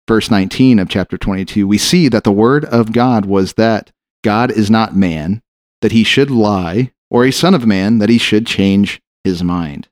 verse 0.09 0.30
19 0.30 0.78
of 0.78 0.88
chapter 0.88 1.18
22, 1.18 1.66
we 1.66 1.78
see 1.78 2.09
that 2.09 2.24
the 2.24 2.33
word 2.33 2.64
of 2.64 2.92
God 2.92 3.26
was 3.26 3.54
that 3.54 3.90
God 4.22 4.50
is 4.50 4.70
not 4.70 4.96
man, 4.96 5.42
that 5.83 5.92
he 5.92 6.04
should 6.04 6.30
lie, 6.30 6.92
or 7.11 7.24
a 7.24 7.30
son 7.30 7.54
of 7.54 7.66
man, 7.66 7.98
that 7.98 8.09
he 8.09 8.18
should 8.18 8.46
change 8.46 9.02
his 9.22 9.42
mind. 9.42 9.88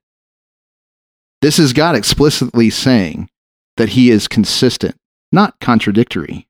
This 1.42 1.58
is 1.58 1.72
God 1.72 1.94
explicitly 1.96 2.70
saying 2.70 3.28
that 3.76 3.90
he 3.90 4.10
is 4.10 4.28
consistent, 4.28 4.96
not 5.30 5.60
contradictory. 5.60 6.46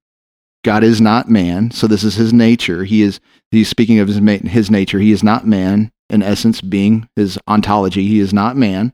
God 0.64 0.84
is 0.84 1.00
not 1.00 1.28
man, 1.28 1.70
so 1.70 1.86
this 1.86 2.04
is 2.04 2.14
his 2.14 2.32
nature. 2.32 2.84
He 2.84 3.02
is 3.02 3.20
he's 3.50 3.68
speaking 3.68 3.98
of 3.98 4.08
his 4.08 4.18
his 4.50 4.70
nature. 4.70 4.98
He 4.98 5.12
is 5.12 5.22
not 5.22 5.46
man 5.46 5.90
in 6.08 6.22
essence 6.22 6.60
being 6.60 7.08
his 7.16 7.38
ontology. 7.48 8.06
He 8.06 8.20
is 8.20 8.32
not 8.32 8.56
man. 8.56 8.92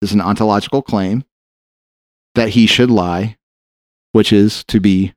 This 0.00 0.10
is 0.10 0.14
an 0.14 0.20
ontological 0.22 0.82
claim 0.82 1.24
that 2.34 2.50
he 2.50 2.66
should 2.66 2.90
lie, 2.90 3.36
which 4.12 4.32
is 4.32 4.64
to 4.64 4.80
be 4.80 5.12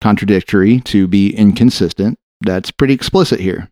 contradictory, 0.00 0.80
to 0.80 1.06
be 1.06 1.34
inconsistent. 1.34 2.18
That's 2.40 2.70
pretty 2.70 2.94
explicit 2.94 3.40
here. 3.40 3.70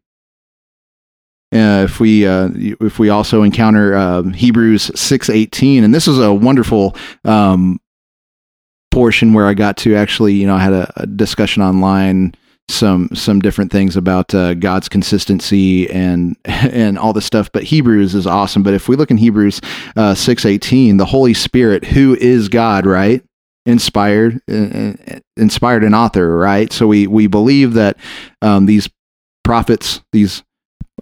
Uh, 1.52 1.85
if 1.85 2.00
we 2.00 2.24
uh, 2.26 2.48
if 2.55 2.98
we 2.98 3.11
also 3.11 3.42
encounter 3.42 3.94
uh, 3.94 4.22
Hebrews 4.22 4.90
six 4.98 5.28
eighteen, 5.28 5.85
and 5.85 5.94
this 5.94 6.09
is 6.09 6.18
a 6.18 6.33
wonderful 6.33 6.96
um, 7.24 7.78
portion 8.92 9.33
where 9.33 9.46
I 9.46 9.55
got 9.55 9.76
to 9.78 9.96
actually, 9.96 10.35
you 10.35 10.46
know, 10.46 10.55
I 10.55 10.61
had 10.61 10.72
a, 10.72 10.92
a 10.96 11.07
discussion 11.07 11.62
online 11.62 12.35
some 12.68 13.09
some 13.14 13.40
different 13.40 13.70
things 13.70 13.96
about 13.96 14.35
uh, 14.35 14.55
God's 14.55 14.88
consistency 14.88 15.90
and 15.90 16.37
and 16.44 16.98
all 16.98 17.12
this 17.12 17.26
stuff. 17.26 17.50
But 17.52 17.64
Hebrews 17.64 18.14
is 18.14 18.26
awesome. 18.26 18.62
But 18.62 18.74
if 18.74 18.88
we 18.88 18.96
look 18.96 19.11
in 19.11 19.16
Hebrews 19.16 19.61
uh, 19.96 20.14
six 20.14 20.44
eighteen, 20.44 20.96
the 20.96 21.05
Holy 21.05 21.35
Spirit, 21.35 21.85
who 21.85 22.16
is 22.16 22.48
God, 22.48 22.87
right? 22.87 23.22
Inspired, 23.64 24.40
uh, 24.50 24.94
inspired 25.37 25.85
an 25.85 25.94
author, 25.94 26.37
right? 26.37 26.72
So 26.72 26.87
we 26.87 27.07
we 27.07 27.26
believe 27.26 27.74
that 27.74 27.96
um, 28.40 28.66
these 28.66 28.88
prophets, 29.44 30.02
these 30.12 30.42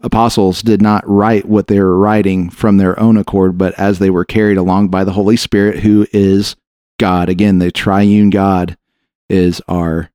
apostles 0.03 0.63
did 0.63 0.83
not 0.83 1.07
write 1.09 1.47
what 1.47 1.67
they 1.67 1.81
were 1.81 1.99
writing 1.99 2.51
from 2.51 2.77
their 2.77 2.99
own 2.99 3.17
accord, 3.17 3.57
but 3.59 3.79
as 3.79 3.99
they 3.99 4.11
were 4.11 4.25
carried 4.25 4.57
along 4.57 4.89
by 4.89 5.05
the 5.05 5.13
Holy 5.13 5.37
Spirit, 5.37 5.81
who 5.81 6.07
is 6.13 6.57
God. 7.01 7.29
Again, 7.29 7.59
the 7.59 7.73
triune 7.73 8.31
God 8.31 8.77
is 9.29 9.61
our 9.67 10.11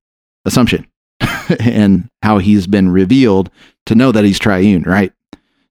assumption 0.46 0.88
and 1.60 2.10
how 2.22 2.38
he's 2.38 2.68
been 2.68 2.90
revealed 2.90 3.50
to 3.88 3.96
know 3.96 4.12
that 4.12 4.24
he's 4.24 4.40
triune, 4.40 4.84
right? 4.84 5.12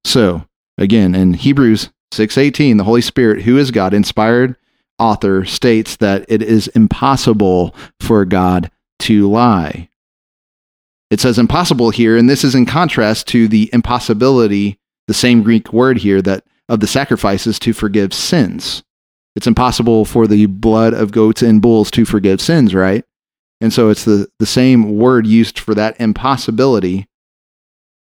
So, 0.04 0.44
again, 0.76 1.14
in 1.14 1.34
Hebrews 1.34 1.90
6:18, 2.12 2.76
the 2.76 2.84
Holy 2.84 3.00
Spirit, 3.00 3.42
who 3.42 3.56
is 3.56 3.70
God, 3.70 3.94
inspired 3.94 4.56
author 4.98 5.44
states 5.44 5.96
that 5.96 6.24
it 6.28 6.42
is 6.42 6.68
impossible 6.68 7.74
for 8.00 8.24
God 8.24 8.70
to 9.00 9.28
lie. 9.28 9.88
It 11.10 11.20
says 11.20 11.38
impossible 11.38 11.90
here, 11.90 12.16
and 12.16 12.28
this 12.28 12.44
is 12.44 12.54
in 12.54 12.66
contrast 12.66 13.26
to 13.28 13.48
the 13.48 13.70
impossibility, 13.72 14.78
the 15.06 15.14
same 15.14 15.42
Greek 15.42 15.72
word 15.72 15.98
here 15.98 16.20
that 16.22 16.44
of 16.68 16.80
the 16.80 16.86
sacrifices 16.86 17.58
to 17.60 17.72
forgive 17.72 18.14
sins. 18.14 18.82
It's 19.36 19.46
impossible 19.46 20.04
for 20.04 20.26
the 20.26 20.46
blood 20.46 20.94
of 20.94 21.12
goats 21.12 21.42
and 21.42 21.60
bulls 21.60 21.90
to 21.92 22.04
forgive 22.04 22.40
sins, 22.40 22.74
right? 22.74 23.04
And 23.60 23.72
so 23.72 23.88
it's 23.88 24.04
the, 24.04 24.28
the 24.38 24.46
same 24.46 24.96
word 24.96 25.26
used 25.26 25.58
for 25.58 25.74
that 25.74 26.00
impossibility 26.00 27.08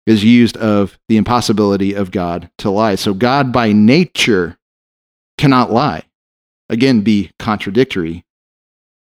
is 0.07 0.25
used 0.25 0.57
of 0.57 0.99
the 1.09 1.17
impossibility 1.17 1.95
of 1.95 2.11
God 2.11 2.51
to 2.59 2.71
lie. 2.71 2.95
So 2.95 3.15
God 3.15 3.53
by 3.53 3.73
nature 3.73 4.59
cannot 5.39 5.73
lie. 5.73 6.05
Again, 6.69 7.03
be 7.03 7.31
contradictory, 7.39 8.25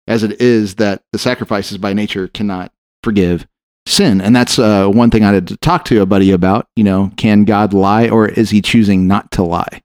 as 0.07 0.23
it 0.23 0.41
is 0.41 0.77
that 0.77 1.03
the 1.13 1.19
sacrifices 1.19 1.79
by 1.79 1.93
nature 1.93 2.29
cannot 2.29 2.73
forgive 3.03 3.47
sin. 3.87 4.21
And 4.21 4.35
that's 4.35 4.59
uh, 4.59 4.89
one 4.89 5.11
thing 5.11 5.25
I 5.25 5.33
had 5.33 5.49
to 5.49 5.57
talk 5.57 5.85
to 5.87 6.03
a 6.03 6.07
buddy 6.07 6.31
about. 6.31 6.69
You 6.77 6.85
know, 6.85 7.13
can 7.17 7.45
God 7.45 7.73
lie 7.73 8.09
or 8.09 8.29
is 8.29 8.51
he 8.51 8.63
choosing 8.63 9.07
not 9.07 9.31
to 9.33 9.43
lie? 9.43 9.83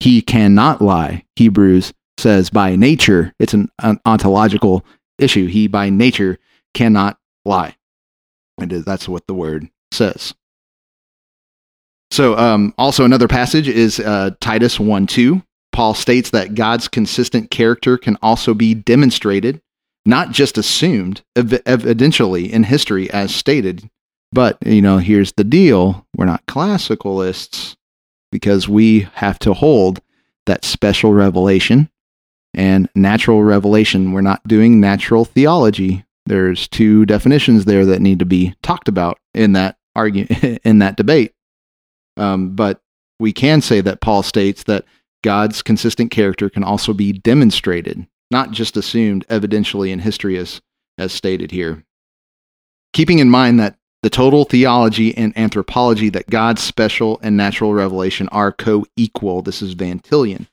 He 0.00 0.22
cannot 0.22 0.82
lie. 0.82 1.24
Hebrews 1.36 1.92
says 2.18 2.50
by 2.50 2.76
nature, 2.76 3.32
it's 3.38 3.54
an, 3.54 3.70
an 3.82 4.00
ontological 4.04 4.84
issue. 5.18 5.46
He 5.46 5.66
by 5.68 5.90
nature 5.90 6.38
cannot 6.74 7.18
lie. 7.44 7.76
And 8.58 8.70
that's 8.70 9.08
what 9.08 9.26
the 9.26 9.34
word 9.34 9.68
says. 9.92 10.34
So, 12.10 12.36
um, 12.38 12.72
also 12.78 13.04
another 13.04 13.28
passage 13.28 13.68
is 13.68 14.00
uh, 14.00 14.30
Titus 14.40 14.78
1 14.78 15.06
2. 15.06 15.42
Paul 15.72 15.92
states 15.92 16.30
that 16.30 16.54
God's 16.54 16.88
consistent 16.88 17.50
character 17.50 17.98
can 17.98 18.16
also 18.22 18.54
be 18.54 18.72
demonstrated, 18.72 19.60
not 20.06 20.30
just 20.30 20.56
assumed, 20.56 21.22
ev- 21.34 21.62
evidentially 21.66 22.48
in 22.48 22.64
history 22.64 23.10
as 23.10 23.34
stated. 23.34 23.90
But, 24.32 24.56
you 24.64 24.80
know, 24.80 24.98
here's 24.98 25.32
the 25.32 25.44
deal 25.44 26.06
we're 26.16 26.24
not 26.24 26.46
classicalists 26.46 27.76
because 28.30 28.68
we 28.68 29.08
have 29.14 29.38
to 29.40 29.54
hold 29.54 30.00
that 30.46 30.64
special 30.64 31.12
revelation 31.12 31.90
and 32.54 32.88
natural 32.94 33.42
revelation. 33.42 34.12
We're 34.12 34.20
not 34.22 34.46
doing 34.46 34.80
natural 34.80 35.24
theology. 35.24 36.04
There's 36.24 36.66
two 36.68 37.06
definitions 37.06 37.64
there 37.64 37.84
that 37.86 38.00
need 38.00 38.18
to 38.18 38.24
be 38.24 38.54
talked 38.62 38.88
about 38.88 39.18
in 39.34 39.52
that 39.52 39.76
argument 39.94 40.60
in 40.64 40.78
that 40.80 40.96
debate. 40.96 41.32
Um, 42.16 42.54
but 42.56 42.80
we 43.18 43.32
can 43.32 43.60
say 43.60 43.80
that 43.80 44.00
Paul 44.00 44.22
states 44.22 44.64
that 44.64 44.84
God's 45.22 45.62
consistent 45.62 46.10
character 46.10 46.48
can 46.48 46.64
also 46.64 46.92
be 46.92 47.12
demonstrated, 47.12 48.06
not 48.30 48.50
just 48.50 48.76
assumed 48.76 49.26
evidentially 49.28 49.90
in 49.90 50.00
history 50.00 50.36
as, 50.36 50.60
as 50.98 51.12
stated 51.12 51.50
here. 51.50 51.84
Keeping 52.92 53.18
in 53.18 53.28
mind 53.28 53.60
that 53.60 53.76
the 54.06 54.10
total 54.10 54.44
theology 54.44 55.12
and 55.16 55.36
anthropology 55.36 56.08
that 56.10 56.30
God's 56.30 56.62
special 56.62 57.18
and 57.24 57.36
natural 57.36 57.74
revelation 57.74 58.28
are 58.28 58.52
co 58.52 58.86
equal, 58.96 59.42
this 59.42 59.60
is 59.60 59.72
Van 59.72 59.98
Tillian 59.98 60.46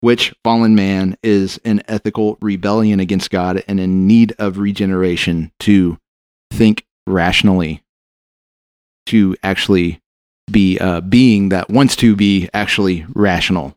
which 0.00 0.34
fallen 0.42 0.74
man 0.74 1.16
is 1.22 1.58
in 1.64 1.82
ethical 1.86 2.36
rebellion 2.42 2.98
against 2.98 3.30
God 3.30 3.62
and 3.68 3.78
in 3.78 4.08
need 4.08 4.34
of 4.40 4.58
regeneration 4.58 5.52
to 5.60 5.98
think 6.52 6.84
rationally, 7.06 7.82
to 9.06 9.36
actually 9.42 10.02
be 10.50 10.76
a 10.78 11.00
being 11.00 11.50
that 11.50 11.70
wants 11.70 11.94
to 11.96 12.16
be 12.16 12.50
actually 12.52 13.06
rational. 13.14 13.74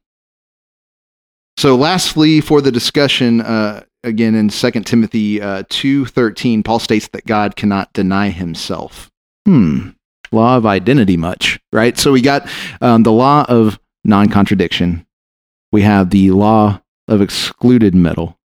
So, 1.55 1.75
lastly, 1.75 2.41
for 2.41 2.61
the 2.61 2.71
discussion, 2.71 3.41
uh, 3.41 3.83
again 4.07 4.33
in 4.35 4.49
2 4.49 4.71
Timothy 4.81 5.41
uh, 5.41 5.63
2.13, 5.63 6.63
Paul 6.63 6.79
states 6.79 7.07
that 7.09 7.25
God 7.25 7.55
cannot 7.55 7.93
deny 7.93 8.29
himself. 8.29 9.11
Hmm, 9.45 9.89
law 10.31 10.57
of 10.57 10.65
identity 10.65 11.17
much, 11.17 11.59
right? 11.71 11.97
So 11.97 12.11
we 12.11 12.21
got 12.21 12.49
um, 12.81 13.03
the 13.03 13.11
law 13.11 13.45
of 13.47 13.79
non-contradiction, 14.03 15.05
we 15.71 15.81
have 15.81 16.09
the 16.09 16.31
law 16.31 16.81
of 17.07 17.21
excluded 17.21 17.93
middle. 17.93 18.37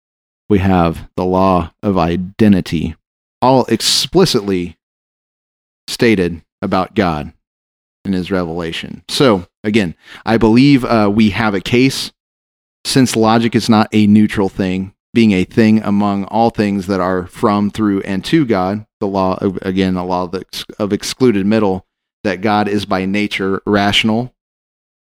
We 0.50 0.60
have 0.60 1.10
the 1.16 1.24
law 1.24 1.72
of 1.82 1.98
identity, 1.98 2.96
all 3.42 3.66
explicitly 3.66 4.78
stated 5.88 6.42
about 6.62 6.96
God 6.96 7.32
in 8.04 8.14
his 8.14 8.32
revelation. 8.32 9.04
So, 9.08 9.48
again, 9.64 9.96
I 10.26 10.38
believe 10.38 10.84
uh, 10.84 11.10
we 11.14 11.30
have 11.30 11.54
a 11.54 11.62
case 11.62 12.12
since 12.84 13.16
logic 13.16 13.56
is 13.56 13.70
not 13.70 13.88
a 13.94 14.08
neutral 14.08 14.50
thing, 14.50 14.94
being 15.14 15.32
a 15.32 15.44
thing 15.44 15.82
among 15.84 16.26
all 16.26 16.50
things 16.50 16.88
that 16.88 17.02
are 17.02 17.28
from, 17.28 17.70
through, 17.70 18.02
and 18.02 18.24
to 18.26 18.46
God, 18.46 18.86
the 19.00 19.08
law, 19.08 19.38
of, 19.42 19.58
again, 19.62 19.94
the 19.94 20.04
law 20.04 20.24
of, 20.24 20.36
ex- 20.36 20.66
of 20.80 20.94
excluded 20.94 21.46
middle, 21.46 21.86
that 22.24 22.42
God 22.42 22.68
is 22.68 22.86
by 22.86 23.06
nature 23.06 23.62
rational, 23.66 24.34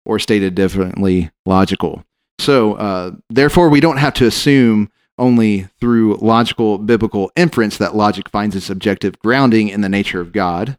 or 0.04 0.18
stated 0.18 0.54
differently, 0.54 1.30
logical. 1.46 2.04
So, 2.38 2.74
uh, 2.74 3.12
therefore, 3.30 3.68
we 3.70 3.80
don't 3.80 3.96
have 3.96 4.14
to 4.14 4.26
assume 4.26 4.90
only 5.18 5.62
through 5.80 6.16
logical 6.16 6.78
biblical 6.78 7.30
inference 7.34 7.78
that 7.78 7.96
logic 7.96 8.28
finds 8.28 8.54
its 8.54 8.68
objective 8.68 9.18
grounding 9.18 9.68
in 9.68 9.80
the 9.80 9.88
nature 9.88 10.20
of 10.20 10.32
God. 10.32 10.76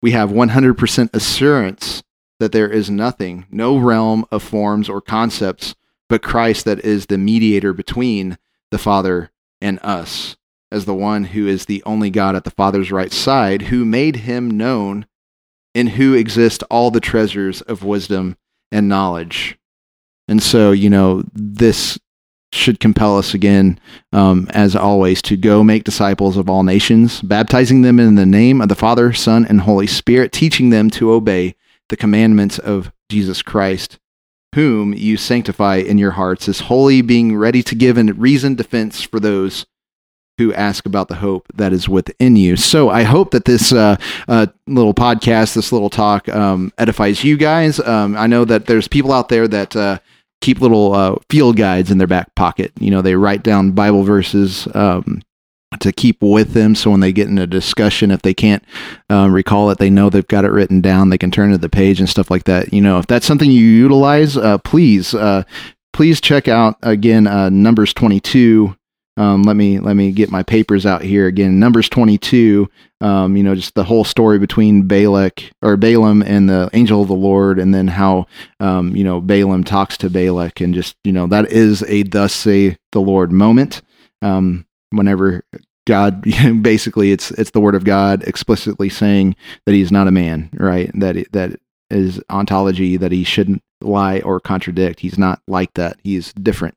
We 0.00 0.12
have 0.12 0.30
100% 0.30 1.14
assurance 1.14 2.02
that 2.38 2.52
there 2.52 2.68
is 2.68 2.90
nothing, 2.90 3.46
no 3.50 3.76
realm 3.76 4.24
of 4.30 4.42
forms 4.42 4.88
or 4.88 5.00
concepts, 5.00 5.74
but 6.08 6.22
Christ 6.22 6.64
that 6.64 6.80
is 6.80 7.06
the 7.06 7.18
mediator 7.18 7.72
between 7.72 8.38
the 8.72 8.78
Father 8.78 9.30
and 9.60 9.78
us, 9.82 10.36
as 10.72 10.84
the 10.84 10.94
one 10.94 11.24
who 11.24 11.46
is 11.46 11.66
the 11.66 11.82
only 11.84 12.10
God 12.10 12.34
at 12.34 12.42
the 12.42 12.50
Father's 12.50 12.90
right 12.90 13.12
side, 13.12 13.62
who 13.62 13.84
made 13.84 14.16
him 14.16 14.50
known, 14.50 15.06
in 15.74 15.86
who 15.88 16.14
exist 16.14 16.64
all 16.70 16.90
the 16.90 17.00
treasures 17.00 17.60
of 17.62 17.84
wisdom 17.84 18.36
and 18.72 18.88
knowledge. 18.88 19.56
And 20.26 20.42
so, 20.42 20.72
you 20.72 20.90
know, 20.90 21.22
this 21.32 21.98
should 22.52 22.80
compel 22.80 23.16
us 23.16 23.32
again, 23.32 23.80
um, 24.12 24.46
as 24.50 24.76
always, 24.76 25.22
to 25.22 25.36
go 25.36 25.62
make 25.62 25.84
disciples 25.84 26.36
of 26.36 26.50
all 26.50 26.62
nations, 26.62 27.22
baptizing 27.22 27.82
them 27.82 27.98
in 27.98 28.14
the 28.14 28.26
name 28.26 28.60
of 28.60 28.68
the 28.68 28.74
Father, 28.74 29.12
Son, 29.12 29.46
and 29.46 29.62
Holy 29.62 29.86
Spirit, 29.86 30.32
teaching 30.32 30.70
them 30.70 30.90
to 30.90 31.12
obey 31.12 31.54
the 31.88 31.96
commandments 31.96 32.58
of 32.58 32.92
Jesus 33.08 33.42
Christ, 33.42 33.98
whom 34.54 34.92
you 34.92 35.16
sanctify 35.16 35.76
in 35.76 35.98
your 35.98 36.12
hearts 36.12 36.48
as 36.48 36.60
holy, 36.60 37.02
being 37.02 37.36
ready 37.36 37.62
to 37.62 37.74
give 37.74 37.96
a 37.96 38.04
reasoned 38.04 38.58
defense 38.58 39.02
for 39.02 39.18
those 39.18 39.66
who 40.38 40.52
ask 40.54 40.86
about 40.86 41.08
the 41.08 41.16
hope 41.16 41.46
that 41.54 41.72
is 41.72 41.88
within 41.88 42.36
you. 42.36 42.56
So 42.56 42.88
I 42.88 43.02
hope 43.02 43.32
that 43.32 43.44
this 43.44 43.72
uh, 43.72 43.96
uh, 44.28 44.46
little 44.66 44.94
podcast, 44.94 45.54
this 45.54 45.72
little 45.72 45.90
talk, 45.90 46.28
um, 46.28 46.72
edifies 46.78 47.22
you 47.22 47.36
guys. 47.36 47.78
Um, 47.80 48.16
I 48.16 48.26
know 48.26 48.44
that 48.44 48.66
there's 48.66 48.88
people 48.88 49.12
out 49.12 49.28
there 49.28 49.46
that 49.48 49.76
uh, 49.76 49.98
keep 50.40 50.60
little 50.60 50.94
uh, 50.94 51.16
field 51.28 51.56
guides 51.56 51.90
in 51.90 51.98
their 51.98 52.06
back 52.06 52.34
pocket. 52.34 52.72
You 52.80 52.90
know, 52.90 53.02
they 53.02 53.14
write 53.14 53.42
down 53.42 53.72
Bible 53.72 54.04
verses. 54.04 54.68
Um, 54.74 55.22
to 55.80 55.92
keep 55.92 56.22
with 56.22 56.52
them, 56.52 56.74
so 56.74 56.90
when 56.90 57.00
they 57.00 57.12
get 57.12 57.28
in 57.28 57.38
a 57.38 57.46
discussion, 57.46 58.10
if 58.10 58.22
they 58.22 58.34
can't 58.34 58.64
uh, 59.10 59.28
recall 59.30 59.70
it, 59.70 59.78
they 59.78 59.90
know 59.90 60.10
they've 60.10 60.26
got 60.26 60.44
it 60.44 60.50
written 60.50 60.80
down. 60.80 61.10
They 61.10 61.18
can 61.18 61.30
turn 61.30 61.50
to 61.52 61.58
the 61.58 61.68
page 61.68 62.00
and 62.00 62.08
stuff 62.08 62.30
like 62.30 62.44
that. 62.44 62.72
You 62.72 62.80
know, 62.80 62.98
if 62.98 63.06
that's 63.06 63.26
something 63.26 63.50
you 63.50 63.64
utilize, 63.64 64.36
uh, 64.36 64.58
please, 64.58 65.14
please 65.92 66.20
check 66.20 66.48
out 66.48 66.76
again 66.82 67.24
Numbers 67.62 67.94
twenty 67.94 68.20
two 68.20 68.76
um, 69.16 69.42
let 69.42 69.56
me 69.56 69.78
let 69.78 69.94
me 69.94 70.10
get 70.10 70.30
my 70.30 70.42
papers 70.42 70.86
out 70.86 71.02
here 71.02 71.26
again. 71.26 71.58
Numbers 71.58 71.88
22. 71.88 72.68
Um, 73.02 73.36
you 73.36 73.42
know, 73.42 73.54
just 73.54 73.74
the 73.74 73.84
whole 73.84 74.04
story 74.04 74.38
between 74.38 74.86
Balak 74.86 75.50
or 75.60 75.76
Balaam 75.76 76.22
and 76.22 76.48
the 76.48 76.70
angel 76.72 77.02
of 77.02 77.08
the 77.08 77.14
Lord, 77.14 77.58
and 77.58 77.74
then 77.74 77.88
how 77.88 78.26
um, 78.58 78.96
you 78.96 79.04
know 79.04 79.20
Balaam 79.20 79.64
talks 79.64 79.98
to 79.98 80.08
Balak, 80.10 80.60
and 80.60 80.72
just 80.72 80.96
you 81.04 81.12
know 81.12 81.26
that 81.26 81.52
is 81.52 81.82
a 81.88 82.04
"Thus 82.04 82.32
say 82.32 82.78
the 82.92 83.00
Lord" 83.00 83.32
moment. 83.32 83.82
Um, 84.22 84.66
whenever 84.92 85.44
God, 85.86 86.22
basically, 86.62 87.12
it's 87.12 87.30
it's 87.32 87.50
the 87.50 87.60
word 87.60 87.74
of 87.74 87.84
God 87.84 88.22
explicitly 88.24 88.88
saying 88.88 89.36
that 89.66 89.72
He's 89.74 89.92
not 89.92 90.08
a 90.08 90.12
man, 90.12 90.50
right? 90.54 90.90
That 90.94 91.32
that 91.32 91.60
is 91.90 92.20
ontology 92.30 92.96
that 92.96 93.12
He 93.12 93.24
shouldn't 93.24 93.62
lie 93.80 94.20
or 94.20 94.40
contradict. 94.40 95.00
He's 95.00 95.18
not 95.18 95.40
like 95.46 95.74
that. 95.74 95.98
He's 96.02 96.32
different 96.34 96.76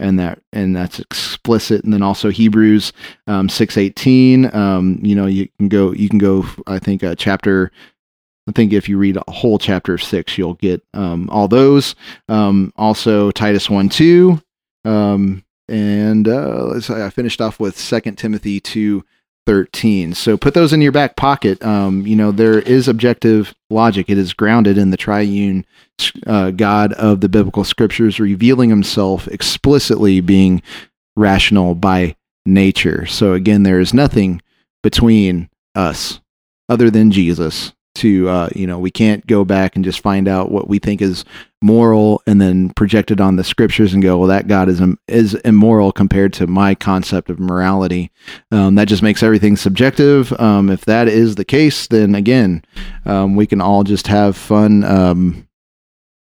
and 0.00 0.18
that 0.18 0.40
and 0.52 0.74
that's 0.74 0.98
explicit 0.98 1.84
and 1.84 1.92
then 1.92 2.02
also 2.02 2.30
hebrews 2.30 2.92
um, 3.26 3.48
618 3.48 4.52
um, 4.54 4.98
you 5.02 5.14
know 5.14 5.26
you 5.26 5.48
can 5.58 5.68
go 5.68 5.92
you 5.92 6.08
can 6.08 6.18
go 6.18 6.44
i 6.66 6.78
think 6.78 7.02
a 7.02 7.14
chapter 7.14 7.70
i 8.48 8.52
think 8.52 8.72
if 8.72 8.88
you 8.88 8.98
read 8.98 9.16
a 9.16 9.30
whole 9.30 9.58
chapter 9.58 9.94
of 9.94 10.02
six 10.02 10.36
you'll 10.36 10.54
get 10.54 10.82
um, 10.94 11.28
all 11.30 11.46
those 11.46 11.94
um, 12.28 12.72
also 12.76 13.30
titus 13.30 13.68
1 13.70 13.88
2 13.88 14.40
um, 14.86 15.44
and 15.70 16.28
uh, 16.28 16.80
i 16.90 17.08
finished 17.10 17.40
off 17.40 17.60
with 17.60 17.78
second 17.78 18.16
timothy 18.16 18.60
two 18.60 19.04
thirteen. 19.46 20.14
So 20.14 20.36
put 20.36 20.54
those 20.54 20.72
in 20.72 20.80
your 20.80 20.92
back 20.92 21.16
pocket. 21.16 21.60
Um, 21.64 22.06
you 22.06 22.14
know, 22.14 22.30
there 22.30 22.60
is 22.60 22.88
objective 22.88 23.54
logic. 23.68 24.08
It 24.08 24.18
is 24.18 24.32
grounded 24.32 24.78
in 24.78 24.90
the 24.90 24.96
triune 24.96 25.64
uh, 26.26 26.50
God 26.50 26.92
of 26.92 27.20
the 27.20 27.28
biblical 27.28 27.64
scriptures, 27.64 28.20
revealing 28.20 28.70
himself 28.70 29.26
explicitly 29.28 30.20
being 30.20 30.62
rational 31.16 31.74
by 31.74 32.16
nature. 32.46 33.06
So 33.06 33.32
again, 33.32 33.62
there 33.62 33.80
is 33.80 33.94
nothing 33.94 34.40
between 34.82 35.48
us 35.74 36.20
other 36.68 36.90
than 36.90 37.10
Jesus 37.10 37.72
to 38.00 38.28
uh, 38.28 38.48
you 38.54 38.66
know 38.66 38.78
we 38.78 38.90
can't 38.90 39.26
go 39.26 39.44
back 39.44 39.76
and 39.76 39.84
just 39.84 40.00
find 40.00 40.26
out 40.26 40.50
what 40.50 40.68
we 40.68 40.78
think 40.78 41.02
is 41.02 41.24
moral 41.62 42.22
and 42.26 42.40
then 42.40 42.70
project 42.70 43.10
it 43.10 43.20
on 43.20 43.36
the 43.36 43.44
scriptures 43.44 43.92
and 43.92 44.02
go 44.02 44.16
well 44.16 44.28
that 44.28 44.48
god 44.48 44.68
is 44.68 44.80
is 45.08 45.34
immoral 45.44 45.92
compared 45.92 46.32
to 46.32 46.46
my 46.46 46.74
concept 46.74 47.28
of 47.28 47.38
morality. 47.38 48.10
Um, 48.50 48.76
that 48.76 48.88
just 48.88 49.02
makes 49.02 49.22
everything 49.22 49.56
subjective. 49.56 50.32
Um, 50.40 50.70
if 50.70 50.86
that 50.86 51.08
is 51.08 51.34
the 51.34 51.44
case 51.44 51.86
then 51.86 52.14
again 52.14 52.64
um, 53.04 53.36
we 53.36 53.46
can 53.46 53.60
all 53.60 53.84
just 53.84 54.06
have 54.06 54.36
fun 54.36 54.84
um, 54.84 55.46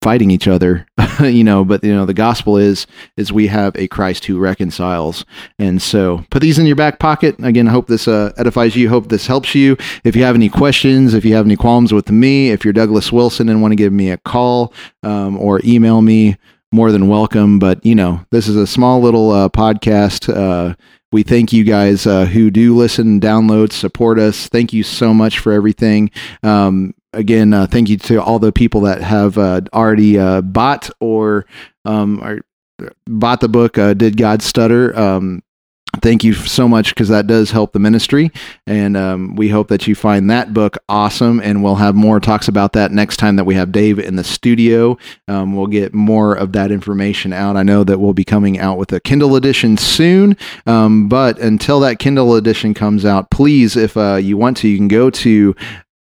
fighting 0.07 0.31
each 0.31 0.47
other 0.47 0.87
you 1.21 1.43
know 1.43 1.65
but 1.65 1.83
you 1.83 1.93
know 1.93 2.07
the 2.07 2.15
gospel 2.15 2.57
is 2.57 2.87
is 3.17 3.33
we 3.33 3.49
have 3.49 3.75
a 3.75 3.89
christ 3.89 4.25
who 4.27 4.39
reconciles. 4.39 5.25
And 5.59 5.83
so 5.83 6.25
put 6.31 6.43
these 6.43 6.61
in 6.61 6.67
your 6.67 6.77
back 6.77 7.01
pocket. 7.01 7.35
Again 7.43 7.67
i 7.67 7.73
hope 7.73 7.89
this 7.89 8.07
uh, 8.07 8.33
edifies 8.37 8.77
you. 8.77 8.89
Hope 8.89 9.09
this 9.09 9.27
helps 9.27 9.53
you. 9.57 9.77
If 10.05 10.15
you 10.15 10.23
have 10.23 10.37
any 10.37 10.49
questions 10.49 11.13
if 11.13 11.25
you 11.25 11.35
have 11.35 11.45
any 11.45 11.57
qualms 11.57 11.93
with 11.93 12.09
me 12.13 12.51
if 12.51 12.65
you're 12.65 12.73
douglas 12.73 13.11
wilson 13.11 13.49
and 13.49 13.61
want 13.61 13.73
to 13.73 13.77
give 13.77 13.93
me 13.93 14.13
a 14.13 14.19
call 14.19 14.73
um, 15.03 15.37
or 15.39 15.61
email 15.65 16.01
me 16.03 16.37
more 16.71 16.93
than 16.93 17.09
welcome. 17.09 17.59
But 17.59 17.85
you 17.85 17.97
know 17.97 18.25
this 18.31 18.47
is 18.47 18.55
a 18.55 18.65
small 18.65 19.01
little 19.01 19.33
uh, 19.33 19.49
podcast. 19.49 20.33
Uh, 20.33 20.77
we 21.11 21.25
thank 21.25 21.53
you 21.53 21.65
guys 21.65 22.07
uh, 22.07 22.27
who 22.27 22.53
do 22.53 22.77
listen, 22.77 23.19
download, 23.21 23.73
support 23.73 24.21
us. 24.21 24.47
Thank 24.47 24.73
you 24.73 24.85
so 24.85 25.13
much 25.13 25.41
for 25.41 25.53
everything. 25.53 26.13
Um, 26.45 26.95
again, 27.17 27.53
uh, 27.53 27.67
thank 27.67 27.89
you 27.89 27.97
to 27.99 28.23
all 28.23 28.39
the 28.39 28.53
people 28.53 28.83
that 28.83 29.03
have 29.03 29.39
uh, 29.39 29.63
already 29.73 30.19
uh, 30.19 30.43
bought 30.43 30.91
or 31.01 31.47
um, 31.85 32.23
or 32.23 32.41
bought 33.07 33.41
the 33.41 33.49
book. 33.49 33.79
Uh, 33.79 33.95
Did 33.95 34.17
God 34.17 34.43
Stutter? 34.43 34.97
Um, 34.97 35.43
thank 36.03 36.25
you 36.25 36.35
so 36.35 36.69
much 36.69 36.91
because 36.91 37.09
that 37.09 37.27
does 37.27 37.51
help 37.51 37.73
the 37.73 37.79
ministry 37.79 38.31
and 38.67 38.97
um, 38.97 39.35
we 39.35 39.49
hope 39.49 39.69
that 39.69 39.87
you 39.87 39.95
find 39.95 40.31
that 40.31 40.53
book 40.53 40.77
awesome 40.89 41.41
and 41.41 41.63
we'll 41.63 41.77
have 41.77 41.95
more 41.95 42.21
talks 42.21 42.49
about 42.49 42.73
that 42.73 42.93
next 42.93 43.17
time 43.17 43.37
that 43.37 43.45
we 43.45 43.55
have 43.55 43.73
dave 43.73 43.99
in 43.99 44.17
the 44.17 44.25
studio 44.25 44.99
um, 45.29 45.57
we'll 45.57 45.67
get 45.67 45.95
more 45.95 46.35
of 46.35 46.53
that 46.53 46.71
information 46.71 47.33
out 47.33 47.57
i 47.57 47.63
know 47.63 47.83
that 47.83 47.99
we'll 47.99 48.13
be 48.13 48.25
coming 48.25 48.59
out 48.59 48.77
with 48.77 48.93
a 48.93 49.01
kindle 49.01 49.37
edition 49.37 49.77
soon 49.77 50.37
um, 50.67 51.09
but 51.09 51.39
until 51.39 51.81
that 51.81 51.99
kindle 51.99 52.35
edition 52.35 52.75
comes 52.75 53.05
out 53.05 53.31
please 53.31 53.77
if 53.77 53.97
uh, 53.97 54.17
you 54.17 54.37
want 54.37 54.57
to 54.57 54.69
you 54.69 54.77
can 54.77 54.89
go 54.89 55.09
to 55.09 55.55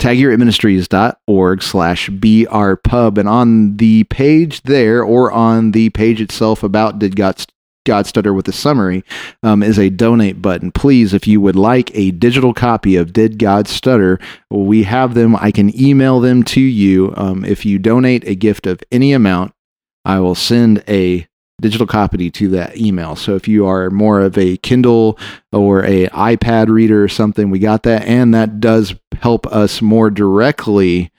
tagyouritministries.org 0.02 1.62
slash 1.62 2.10
brpub. 2.10 3.18
And 3.18 3.28
on 3.28 3.76
the 3.76 4.04
page 4.04 4.62
there 4.62 5.04
or 5.04 5.30
on 5.30 5.70
the 5.70 5.90
page 5.90 6.20
itself 6.20 6.64
about 6.64 6.98
Did 6.98 7.14
God, 7.14 7.44
God 7.86 8.06
Stutter 8.06 8.34
with 8.34 8.48
a 8.48 8.52
summary 8.52 9.04
um, 9.44 9.62
is 9.62 9.78
a 9.78 9.90
donate 9.90 10.42
button. 10.42 10.72
Please, 10.72 11.14
if 11.14 11.28
you 11.28 11.40
would 11.40 11.54
like 11.54 11.94
a 11.94 12.10
digital 12.10 12.52
copy 12.52 12.96
of 12.96 13.12
Did 13.12 13.38
God 13.38 13.68
Stutter, 13.68 14.18
we 14.50 14.82
have 14.82 15.14
them. 15.14 15.36
I 15.36 15.52
can 15.52 15.78
email 15.80 16.18
them 16.18 16.42
to 16.44 16.60
you. 16.60 17.14
Um, 17.16 17.44
if 17.44 17.64
you 17.64 17.78
donate 17.78 18.26
a 18.26 18.34
gift 18.34 18.66
of 18.66 18.80
any 18.90 19.12
amount, 19.12 19.52
I 20.04 20.18
will 20.18 20.34
send 20.34 20.82
a 20.88 21.28
digital 21.62 21.86
copy 21.86 22.30
to 22.30 22.48
that 22.48 22.76
email. 22.76 23.16
So 23.16 23.34
if 23.34 23.48
you 23.48 23.66
are 23.66 23.88
more 23.88 24.20
of 24.20 24.36
a 24.36 24.58
Kindle 24.58 25.18
or 25.52 25.82
a 25.84 26.08
iPad 26.08 26.68
reader 26.68 27.02
or 27.02 27.08
something, 27.08 27.48
we 27.48 27.58
got 27.58 27.84
that, 27.84 28.06
and 28.06 28.34
that 28.34 28.60
does 28.60 28.94
help 29.14 29.46
us 29.46 29.80
more 29.80 30.10
directly 30.10 31.10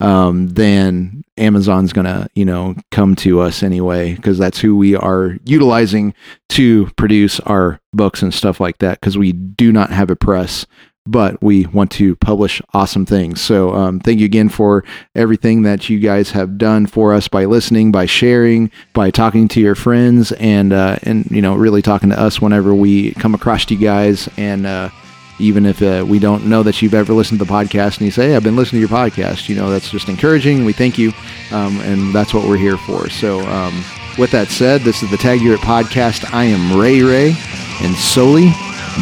um, 0.00 0.48
than 0.48 1.22
Amazon's 1.36 1.92
gonna, 1.92 2.26
you 2.34 2.44
know, 2.44 2.74
come 2.90 3.14
to 3.16 3.40
us 3.40 3.62
anyway, 3.62 4.14
because 4.14 4.36
that's 4.36 4.58
who 4.58 4.76
we 4.76 4.96
are 4.96 5.38
utilizing 5.44 6.12
to 6.50 6.90
produce 6.96 7.38
our 7.40 7.80
books 7.92 8.20
and 8.20 8.34
stuff 8.34 8.58
like 8.58 8.78
that. 8.78 9.00
Because 9.00 9.16
we 9.16 9.32
do 9.32 9.70
not 9.72 9.90
have 9.90 10.10
a 10.10 10.16
press 10.16 10.66
but 11.06 11.42
we 11.42 11.66
want 11.66 11.90
to 11.92 12.14
publish 12.16 12.62
awesome 12.74 13.04
things. 13.04 13.40
So 13.40 13.74
um, 13.74 14.00
thank 14.00 14.20
you 14.20 14.26
again 14.26 14.48
for 14.48 14.84
everything 15.14 15.62
that 15.62 15.88
you 15.88 15.98
guys 15.98 16.30
have 16.30 16.58
done 16.58 16.86
for 16.86 17.12
us 17.12 17.28
by 17.28 17.44
listening, 17.44 17.90
by 17.90 18.06
sharing, 18.06 18.70
by 18.92 19.10
talking 19.10 19.48
to 19.48 19.60
your 19.60 19.74
friends, 19.74 20.32
and 20.32 20.72
uh, 20.72 20.98
and 21.02 21.30
you 21.30 21.42
know 21.42 21.54
really 21.54 21.82
talking 21.82 22.10
to 22.10 22.20
us 22.20 22.40
whenever 22.40 22.74
we 22.74 23.12
come 23.14 23.34
across 23.34 23.70
you 23.70 23.78
guys. 23.78 24.28
And 24.36 24.66
uh, 24.66 24.90
even 25.38 25.66
if 25.66 25.82
uh, 25.82 26.04
we 26.06 26.18
don't 26.18 26.46
know 26.46 26.62
that 26.62 26.80
you've 26.80 26.94
ever 26.94 27.12
listened 27.12 27.40
to 27.40 27.44
the 27.44 27.52
podcast, 27.52 27.98
and 27.98 28.02
you 28.02 28.10
say, 28.10 28.28
hey, 28.28 28.36
"I've 28.36 28.44
been 28.44 28.56
listening 28.56 28.82
to 28.82 28.88
your 28.88 28.96
podcast," 28.96 29.48
you 29.48 29.56
know 29.56 29.70
that's 29.70 29.90
just 29.90 30.08
encouraging. 30.08 30.64
We 30.64 30.72
thank 30.72 30.98
you, 30.98 31.12
um, 31.50 31.80
and 31.80 32.14
that's 32.14 32.32
what 32.32 32.46
we're 32.48 32.58
here 32.58 32.78
for. 32.78 33.08
So. 33.10 33.40
Um, 33.40 33.84
with 34.18 34.30
that 34.32 34.48
said, 34.48 34.82
this 34.82 35.02
is 35.02 35.10
the 35.10 35.16
Tag 35.16 35.40
podcast. 35.40 36.34
I 36.34 36.44
am 36.44 36.78
Ray 36.78 37.00
Ray, 37.00 37.34
and 37.80 37.96
Soli 37.96 38.52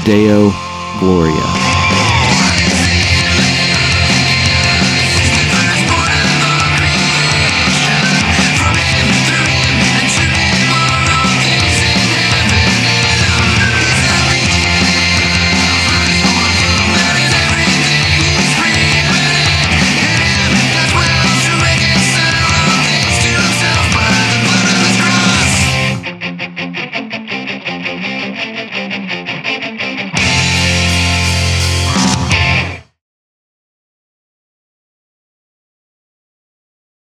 Deo 0.04 0.52
Gloria. 1.00 1.69